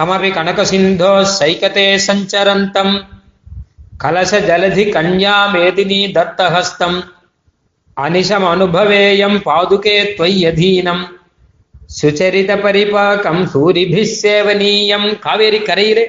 கமபி 0.00 0.30
கனக 0.32 0.62
சிந்தோ 0.62 1.26
சைகதே 1.40 1.98
சஞ்சரந்தம். 2.06 3.04
கலச 4.04 4.38
ஜலதி 4.40 4.84
கன்யா 4.90 5.34
மேதினி 5.52 6.00
தத்தஹஸ்தம். 6.12 7.00
அனிஷம் 8.04 8.46
அனுபவேயம் 8.54 9.38
பாதுகே 9.42 9.96
துவய்யதீனம் 10.02 11.02
சுச்சரித 11.98 12.52
பரிபாக்கம் 12.56 13.42
சூரிபி 13.52 14.02
சேவனீயம் 14.22 15.18
காவேரி 15.18 15.60
கரையிலே 15.62 16.04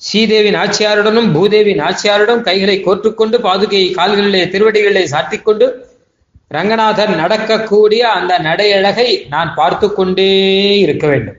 ஸ்ரீதேவி 0.00 0.50
நாச்சியாருடனும் 0.50 1.30
பூதேவி 1.34 1.74
நாச்சியாருடன் 1.74 2.40
கைகளை 2.40 2.76
கோர்த்துக்கொண்டு 2.78 3.38
பாதுகையை 3.38 3.90
கால்களிலே 3.94 4.42
திருவடிகளிலே 4.44 5.04
சாத்திக்கொண்டு 5.12 5.66
ரங்கநாதர் 6.50 7.12
நடக்கக்கூடிய 7.16 8.02
அந்த 8.10 8.38
நடையழகை 8.38 9.08
நான் 9.28 9.54
பார்த்து 9.54 9.92
கொண்டே 9.92 10.28
இருக்க 10.78 11.06
வேண்டும். 11.06 11.38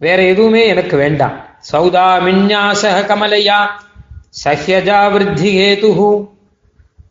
வேற 0.00 0.22
எதுவுமே 0.22 0.66
எனக்கு 0.66 0.96
வேண்டாம். 0.96 1.36
சௌதா 1.72 2.06
மின்யாசக 2.26 3.00
கமலையா 3.10 3.58
சஹ்யஜா 4.44 5.00
விருத்தி 5.12 5.50
ஹேது 5.58 5.90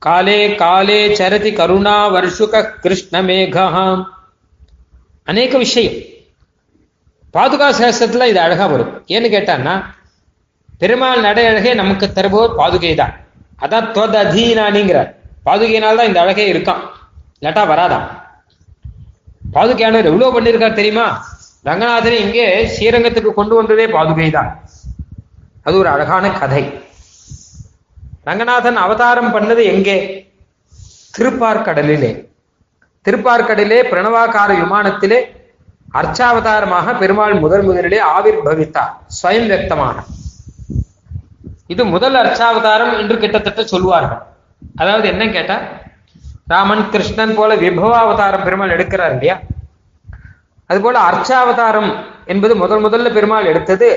காலே 0.05 0.39
காலே 0.61 0.99
சரதி 1.19 1.51
கருணா 1.59 1.97
வருஷுக 2.15 2.61
கிருஷ்ண 2.83 3.21
மேகம் 3.27 4.01
அநேக 5.31 5.51
விஷயம் 5.63 5.97
பாதுகா 7.35 7.67
சேஷத்துல 7.79 8.25
இது 8.31 8.39
அழகா 8.45 8.65
வரும். 8.71 8.91
ஏன்னு 9.13 9.27
கேட்டான்னா 9.35 9.73
பெருமாள் 10.81 11.23
நடை 11.27 11.45
அழகே 11.51 11.71
நமக்கு 11.81 12.05
தருபவர் 12.17 12.57
பாதுகை 12.59 12.91
தான். 13.01 13.13
அதான் 13.63 13.87
தொத் 13.95 14.17
அதீனானிங்கிறார் 14.23 15.11
பாதுகையினால் 15.47 15.99
தான் 15.99 16.09
இந்த 16.09 16.19
அழகே 16.23 16.45
இருக்கான். 16.53 16.81
இல்லாட்டா 17.39 17.63
வராதான் 17.71 18.05
பாதுகையானவர் 19.55 20.09
எவ்வளவு 20.11 20.35
பண்ணியிருக்கார் 20.35 20.79
தெரியுமா? 20.79 21.07
ரங்கநாதனை 21.67 22.17
இங்கே 22.25 22.45
ஸ்ரீரங்கத்துக்கு 22.73 23.31
கொண்டு 23.39 23.55
வந்ததே 23.59 23.85
பாதுகை 23.97 24.29
தான் 24.37 24.51
அது 25.65 25.75
ஒரு 25.81 25.89
அழகான 25.95 26.25
கதை. 26.41 26.63
ரங்கநாதன் 28.25 28.75
அவதாரம் 28.75 29.33
பண்ணது 29.33 29.63
எங்கே? 29.63 29.95
திருப்பார்கடலிலே. 31.17 32.11
திருப்பார்கடலிலே 33.05 33.79
பிரணவாகார 33.89 34.49
விமானத்திலே 34.53 35.19
அர்ச்சாவதாரமாக 35.93 36.97
பெருமாள் 36.97 37.33
முதல் 37.39 37.61
முதலிலே 37.61 37.99
ஆவிர் 38.13 38.43
பவித்தார் 38.43 38.93
ஸ்வயம் 39.17 39.47
வியக்தமாக 39.49 39.97
இது 41.67 41.85
முதல் 41.85 42.13
அர்ச்சாவதாரம் 42.13 42.99
என்று 42.99 43.17
கிட்டத்தட்ட 43.17 43.63
சொல்வார்கள் 43.63 44.21
அதாவது 44.75 45.07
என்ன 45.07 45.23
கேட்டா 45.27 45.57
ராமன் 46.47 46.89
கிருஷ்ணன் 46.89 47.35
போல 47.35 47.55
விபவாவதாரம் 47.55 48.43
பெருமாள் 48.43 48.69
எடுக்கிறார் 48.69 49.11
இல்லையா? 49.11 49.35
அதுபோல 50.69 50.99
அர்ச்சாவதாரம் 51.09 51.89
என்பது 52.25 52.55
முதல் 52.55 52.83
முதல்ல 52.85 53.13
பெருமாள் 53.13 53.45
எடுத்தது 53.45 53.87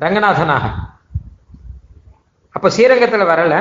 ரங்கநாதனாக. 0.00 0.64
அப்ப 2.56 2.68
ஸ்ரீரங்கத்துல 2.68 3.24
வரல. 3.30 3.54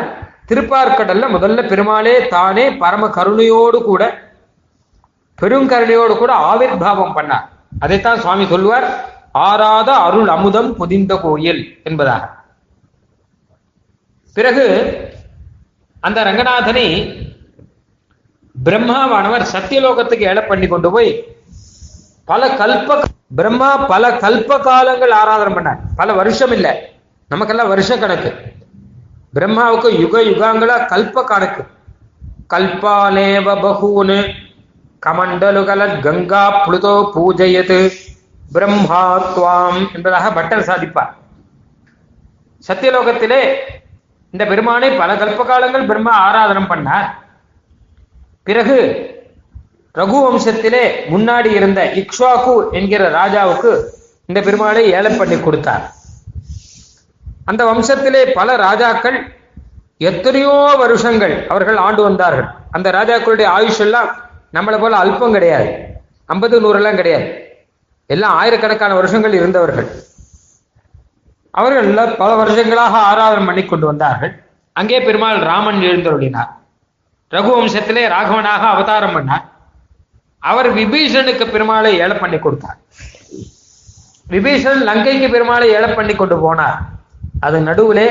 திருப்பார்கடல்ல 0.47 1.23
முதல்ல 1.35 1.67
பெருமாளே 1.67 2.27
தானே 2.27 2.73
பரம 2.73 3.07
கருணையோடு 3.07 3.83
கூட 3.83 4.19
பெருங்கருணையோடு 5.41 6.17
கூட 6.17 6.33
ஆவிர்வாவம் 6.33 7.11
பண்ணார். 7.15 7.47
அதைத்தான் 7.79 8.19
சுவாமி 8.19 8.47
சொல்லுவார் 8.47 9.13
ஆராத 9.31 9.93
அருள் 9.93 10.27
அமுதம் 10.27 10.75
பொதிந்த 10.75 11.15
கோயில் 11.15 11.81
என்பதாக. 11.83 12.29
பிறகு 14.33 14.65
அந்த 15.99 16.23
ரங்கநாதனை 16.23 16.87
பிரம்மாவானவர் 18.65 19.45
சத்தியலோகத்துக்கு 19.51 20.19
ஏழை 20.19 20.43
பண்ணி 20.43 20.67
கொண்டு 20.67 20.91
போய் 20.91 21.23
பல 22.25 22.47
கல்ப 22.47 23.03
பிரம்மா 23.35 23.77
பல 23.77 24.09
கல்ப 24.09 24.59
காலங்கள் 24.59 25.11
ஆராதனை 25.11 25.53
பண்ணார். 25.53 25.79
பல 25.95 26.13
வருஷம் 26.13 26.51
இல்லை. 26.51 26.73
நமக்கெல்லாம் 27.27 27.67
வருஷ 27.67 27.97
கணக்கு. 27.97 28.53
பிரம்மாவுக்கு 29.35 29.89
யுக 30.01 30.15
யுகாங்களா 30.31 30.75
கல்ப 30.91 31.23
கணக்கு 31.29 31.63
கல்பானேவ 32.53 33.47
பகூனு. 33.63 34.17
கமண்டலுகல 35.05 35.81
கங்கா 36.05 36.43
புளுதோ 36.65 36.93
பூஜையது. 37.15 37.79
பிரம்மா 38.55 39.01
துவாம் 39.35 39.79
என்பதாக 39.95 40.31
பட்டர் 40.37 40.67
சாதிப்பார். 40.69 41.11
சத்தியலோகத்திலே 42.67 43.41
இந்த 44.33 44.45
பெருமானை 44.51 44.89
பல 45.01 45.09
கல்ப 45.23 45.41
காலங்கள் 45.49 45.89
பிரம்மா 45.91 46.13
ஆராதனம் 46.27 46.71
பண்ணார். 46.71 47.09
பிறகு 48.47 48.77
ரகு 49.95 50.17
வம்சத்திலே 50.23 50.85
முன்னாடி 51.13 51.51
இருந்த 51.59 51.81
இக்ஷ்வாகு 52.01 52.55
என்கிற 52.79 53.03
ராஜாவுக்கு 53.19 53.73
இந்த 54.29 54.39
பெருமாளை 54.47 54.83
ஏழை 54.97 55.11
பண்ணி 55.17 55.39
கொடுத்தார். 55.39 55.85
அந்த 57.51 57.61
வம்சத்திலே 57.71 58.21
பல 58.39 58.55
ராஜாக்கள் 58.65 59.17
எத்தனையோ 60.09 60.53
வருஷங்கள் 60.83 61.35
அவர்கள் 61.53 61.77
ஆண்டு 61.87 62.01
வந்தார்கள். 62.07 62.47
அந்த 62.75 62.87
ராஜாக்களுடைய 62.97 63.47
ஆயுஷ் 63.57 63.83
எல்லாம் 63.85 64.09
நம்மளை 64.55 64.77
போல 64.83 64.97
அல்பம் 65.03 65.35
கிடையாது. 65.37 65.69
ஐம்பது 66.33 66.55
நூறெல்லாம் 66.63 66.99
கிடையாது. 66.99 67.27
எல்லாம் 68.13 68.35
ஆயிரக்கணக்கான 68.41 68.93
வருஷங்கள் 68.99 69.35
இருந்தவர்கள். 69.39 69.87
அவர்கள் 71.59 72.15
பல 72.21 72.31
வருஷங்களாக 72.41 72.95
ஆராதனை 73.09 73.45
பண்ணி 73.49 73.63
கொண்டு 73.65 73.85
வந்தார்கள். 73.91 74.33
அங்கே 74.79 74.97
பெருமாள் 75.07 75.39
ராமன் 75.49 75.79
எழுந்தருளினார். 75.89 76.51
ரகுவம்சத்திலே 77.35 78.03
ராகவனாக 78.15 78.63
அவதாரம் 78.73 79.15
பண்ணார். 79.15 79.45
அவர் 80.51 80.69
விபீஷனுக்கு 80.79 81.45
பெருமாளை 81.53 81.91
ஏழை 82.03 82.17
பண்ணி 82.23 82.37
கொடுத்தார். 82.39 82.79
விபீஷன் 84.33 84.81
லங்கைக்கு 84.89 85.27
பெருமாளை 85.35 85.67
ஏழை 85.77 85.89
பண்ணி 85.99 86.13
கொண்டு 86.15 86.35
போனார். 86.43 86.77
அது 87.39 87.59
நடுவிலே 87.59 88.07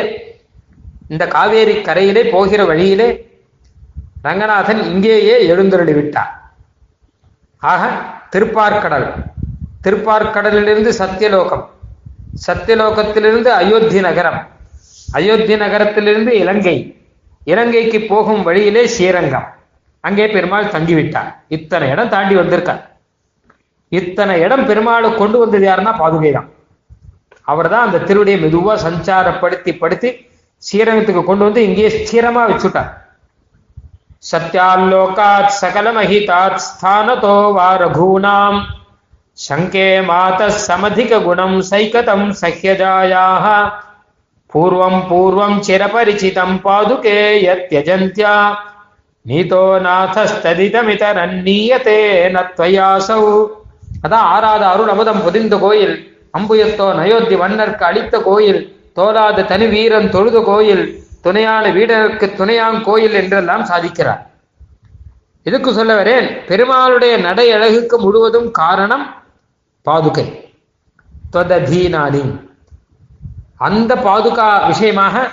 இந்த 1.08 1.26
காவேரி 1.26 1.82
கரையிலே 1.82 2.30
போகிற 2.30 2.64
வழியிலே 2.64 3.08
ரங்கநாதன் 4.22 4.82
இங்கேயே 4.84 5.36
எழுந்தருளி 5.46 5.92
விட்டார் 5.92 6.32
ஆக 7.58 7.82
திருப்பார்கடல் 8.30 9.08
திருப்பார்கடலிலிருந்து 9.84 10.90
சத்தியலோகம் 10.98 11.64
சத்தியலோகத்திலிருந்து 12.46 13.46
அயோத்தி 13.46 14.00
நகரம் 14.00 14.40
அயோத்தி 15.14 15.56
நகரத்திலிருந்து 15.56 16.30
இலங்கை 16.30 16.94
இலங்கைக்கு 17.44 17.98
போகும் 18.00 18.42
வழியிலே 18.42 18.86
ஸ்ரீரங்கம். 18.86 19.46
அங்கே 20.00 20.26
பெருமாள் 20.26 20.64
தங்கிவிட்டார். 20.64 21.30
இத்தனை 21.48 21.90
இடம் 21.90 22.08
தாண்டி 22.08 22.34
வந்திருக்கார். 22.34 22.90
இத்தனை 23.88 24.40
இடம் 24.40 24.66
பெருமாளை 24.66 25.16
கொண்டு 25.16 25.38
வந்தது 25.38 25.66
யாருன்னா 25.68 25.92
பாதுகை 25.98 26.32
தான் 26.32 26.48
அவர் 27.48 27.68
தான் 27.72 27.86
அந்த 27.86 27.98
திருவடியை 28.08 28.38
மெதுவா 28.42 28.74
சஞ்சாரப்படுத்தி 28.84 29.72
படுத்தி 29.80 30.10
ஸ்ரீரங்கத்துக்கு 30.62 31.22
கொண்டு 31.24 31.44
வந்து 31.46 31.60
இங்கேயே 31.68 31.90
ஸ்திரமா 31.96 32.42
வச்சுட்டார். 32.50 32.92
சத்யாலோகாத் 34.30 35.56
சகலமஹிதாத் 35.62 36.62
ஸ்தானதோ 36.66 37.36
வா 37.56 37.68
ரகூணாம் 37.82 38.58
சங்கே 39.38 39.88
மாத 40.08 40.40
சமதிக 40.66 41.12
குணம் 41.26 41.58
சைகதம் 41.70 42.28
சஹ்யஜாயாக. 42.42 43.44
பூர்வம் 44.52 45.00
பூர்வம் 45.10 45.58
சிரபரிச்சிதம் 45.66 46.56
பாதுகே 46.66 47.20
யத்யஜந்த்யா. 47.48 48.34
நீதோ 49.26 49.64
நாதஸ்ததிதமிதரன்னீயதே 49.86 52.00
நத்வயாசௌ. 52.36 53.24
அதான் 54.04 54.26
ஆறாத 54.34 54.62
அருள் 54.72 54.92
அமுதம் 54.94 55.22
பொதிந்த 55.26 55.54
கோயில். 55.64 55.96
அம்புயத்தோ 56.34 56.86
நயோத்தி 57.00 57.36
வண்ணர்க்கு 57.42 57.84
அளித்த 57.88 58.18
கோயில் 58.18 58.60
தோலாத 58.96 59.44
தனி 59.46 59.66
வீரன் 59.66 60.08
தொழுத 60.14 60.38
கோயில் 60.42 60.84
துணையான 61.24 61.64
வீடருக்கு 61.70 62.26
துணையாங் 62.40 62.80
கோயில் 62.82 63.12
என்றெல்லாம் 63.12 63.64
சாதிக்கிறார். 63.70 64.22
எதுக்கு 65.46 65.70
சொல்ல 65.72 65.92
வரேன்? 66.02 66.26
பெருமாளுடைய 66.48 67.14
நடை 67.20 67.46
அழகுக்கு 67.52 67.96
முழுவதும் 67.98 68.48
காரணம் 68.50 69.04
பாதுகை. 69.86 70.26
தொததீனானி 71.34 72.24
அந்த 73.66 73.92
பாதுகா 74.06 74.48
விஷயமாக 74.66 75.24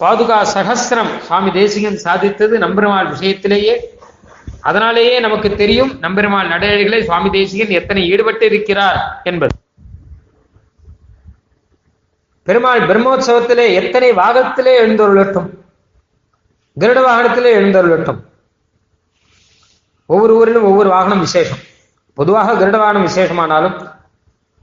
பாதுகா 0.00 0.38
சகசிரம் 0.54 1.12
சுவாமி 1.26 1.50
தேசிகன் 1.50 1.98
சாதித்தது 2.04 2.54
நம்பெருமாள் 2.64 3.12
விஷயத்திலேயே. 3.14 3.74
அதனாலேயே 4.60 5.14
நமக்கு 5.26 5.48
தெரியும் 5.62 5.92
நம்பெருமாள் 6.04 6.52
நடையழகிலே 6.54 7.00
சுவாமி 7.04 7.30
தேசிகன் 7.30 7.76
எத்தனை 7.78 8.02
ஈடுபட்டு 8.10 8.46
இருக்கிறார் 8.46 8.98
என்பது. 9.24 9.54
பெருமாள் 12.48 12.80
பிரம்மோற்சவத்திலே 12.80 13.64
எத்தனை 13.78 14.12
வாகத்திலே 14.12 14.72
எழுந்தருளட்டும்? 14.82 15.48
கருட 16.76 16.98
வாகனத்திலே 17.06 17.50
எழுந்தருளட்டும். 17.58 18.20
ஒவ்வொரு 20.06 20.34
ஊரிலும் 20.36 20.62
ஒவ்வொரு 20.62 20.88
வாகனம் 20.88 21.20
விசேஷம். 21.20 21.58
பொதுவாக 22.14 22.52
கருட 22.52 22.76
வாகனம் 22.78 23.06
விசேஷமானாலும் 23.06 23.76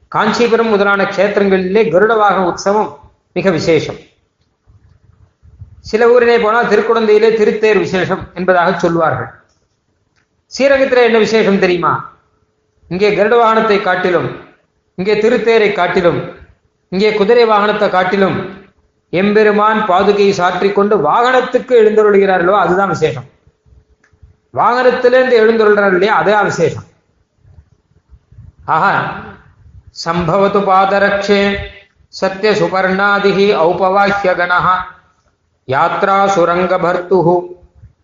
காஞ்சிபுரம் 0.08 0.72
முதலான 0.74 1.04
கஷேத்திரங்களிலே 1.04 1.84
கருட 1.94 2.16
வாகன 2.16 2.46
உற்சவம் 2.46 2.90
மிக 3.34 3.52
விசேஷம். 3.52 4.00
சில 5.82 6.08
ஊரிலே 6.14 6.38
போனால் 6.40 6.68
திருக்குழந்தையிலே 6.68 7.30
திருத்தேர் 7.42 7.80
விசேஷம் 7.80 8.24
என்பதாக 8.34 8.80
சொல்வார்கள். 8.80 9.30
ஸ்ரீரங்கத்தில் 10.52 11.08
என்ன 11.10 11.18
விசேஷம் 11.18 11.60
தெரியுமா? 11.60 11.94
இங்கே 12.88 13.12
கருட 13.18 13.36
வாகனத்தை 13.44 13.82
காட்டிலும் 13.82 14.28
இங்கே 14.96 15.16
திருத்தேரை 15.22 15.70
காட்டிலும் 15.74 16.20
இங்கே 16.96 17.12
குதிரை 17.20 17.46
வாகனத்தை 17.52 17.88
காட்டிலும் 17.94 18.38
எம்பெருமான் 19.14 19.80
பாதுகையை 19.90 20.34
சாற்றி 20.40 20.70
கொண்டு 20.72 20.96
வாகனத்துக்கு 21.08 21.74
எழுந்தருள்கிறார்களோ 21.82 22.56
அதுதான் 22.64 22.92
விசேஷம். 22.96 23.28
வாகனத்திலிருந்து 24.60 25.36
எழுந்தருள்றார் 25.44 25.96
இல்லையா 25.96 26.16
அதுதான் 26.22 26.50
விசேஷம். 26.52 26.86
ஆஹா 28.76 28.94
சம்பவத்து 30.04 30.60
பாதரக்ஷே 30.70 31.42
சத்திய 32.14 32.52
சுபர்ணாதிகி 32.62 33.48
ஔபவாஹிய 33.66 34.32
கணஹ 34.40 34.68
யாத்ரா 35.68 36.18
சுரங்க 36.36 36.74
பர்த்து 36.86 37.18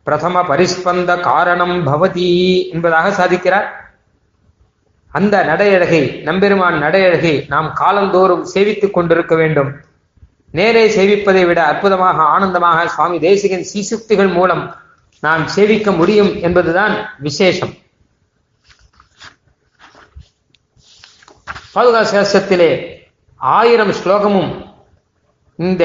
பிரதம 0.07 0.35
பரிஸ்பந்த 0.49 1.11
காரணம் 1.29 1.75
பவதி 1.89 2.29
என்பதாக 2.73 3.09
சாதிக்கிறார். 3.19 3.67
அந்த 5.11 5.43
நடையழகை 5.43 6.01
நம்பெருமான் 6.23 6.77
நடையழகை 6.81 7.47
நாம் 7.47 7.69
காலந்தோறும் 7.73 8.45
சேவித்துக் 8.53 8.93
கொண்டிருக்க 8.93 9.35
வேண்டும். 9.35 9.71
நேரே 10.51 10.83
சேவிப்பதை 10.95 11.45
விட 11.45 11.59
அற்புதமாக 11.63 12.21
ஆனந்தமாக 12.21 12.87
சுவாமி 12.87 13.19
தேசிகன் 13.19 13.65
சீசுக்திகள் 13.71 14.31
மூலம் 14.37 14.63
நாம் 15.19 15.47
சேவிக்க 15.47 15.91
முடியும் 15.91 16.31
என்பதுதான் 16.41 16.93
விசேஷம். 17.19 17.73
பாதுகா 21.75 22.01
ஆயிரம் 23.37 23.93
ஸ்லோகமும் 23.99 24.51
இந்த 25.55 25.83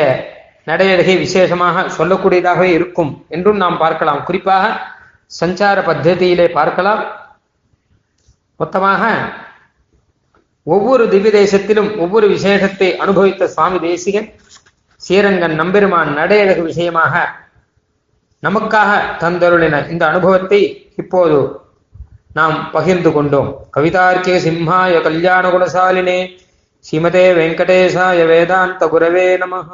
நடையழகை 0.67 1.15
விசேஷமாக 1.19 1.83
சொல்லக்கூடியதாகவே 1.99 2.71
இருக்கும் 2.79 3.25
என்றும் 3.29 3.57
நாம் 3.57 3.79
பார்க்கலாம். 3.79 4.25
குறிப்பாக 4.25 4.65
சஞ்சார 5.41 5.79
பத்ததியிலே 5.91 6.49
பார்க்கலாம். 6.59 7.03
மொத்தமாக 8.61 9.03
ஒவ்வொரு 10.67 11.09
திவ்ய 11.09 11.31
தேசத்திலும் 11.33 11.91
ஒவ்வொரு 11.99 12.27
விசேஷத்தை 12.29 12.89
அனுபவித்த 12.97 13.49
சுவாமி 13.49 13.79
தேசிகன் 13.79 14.29
ஸ்ரீரங்கன் 15.03 15.55
நம்பெருமான் 15.55 16.11
நடையழகு 16.17 16.63
விஷயமாக 16.63 17.15
நமக்காக 18.43 18.91
தந்தருளின 19.21 19.91
இந்த 19.91 20.07
அனுபவத்தை 20.07 20.61
இப்போது 20.97 21.37
நாம் 22.33 22.57
பகிர்ந்து 22.73 23.11
கொண்டோம். 23.11 23.51
கவிதார்க்கே 23.77 24.35
சிம்ஹாய 24.37 25.03
கல்யாண 25.03 25.45
குணசாலினே 25.51 26.19
ஸ்ரீமதே 26.85 27.25
வெங்கடேசாய 27.39 28.27
வேதாந்த 28.27 28.87
குரவே 28.87 29.29
நமஹ 29.39 29.71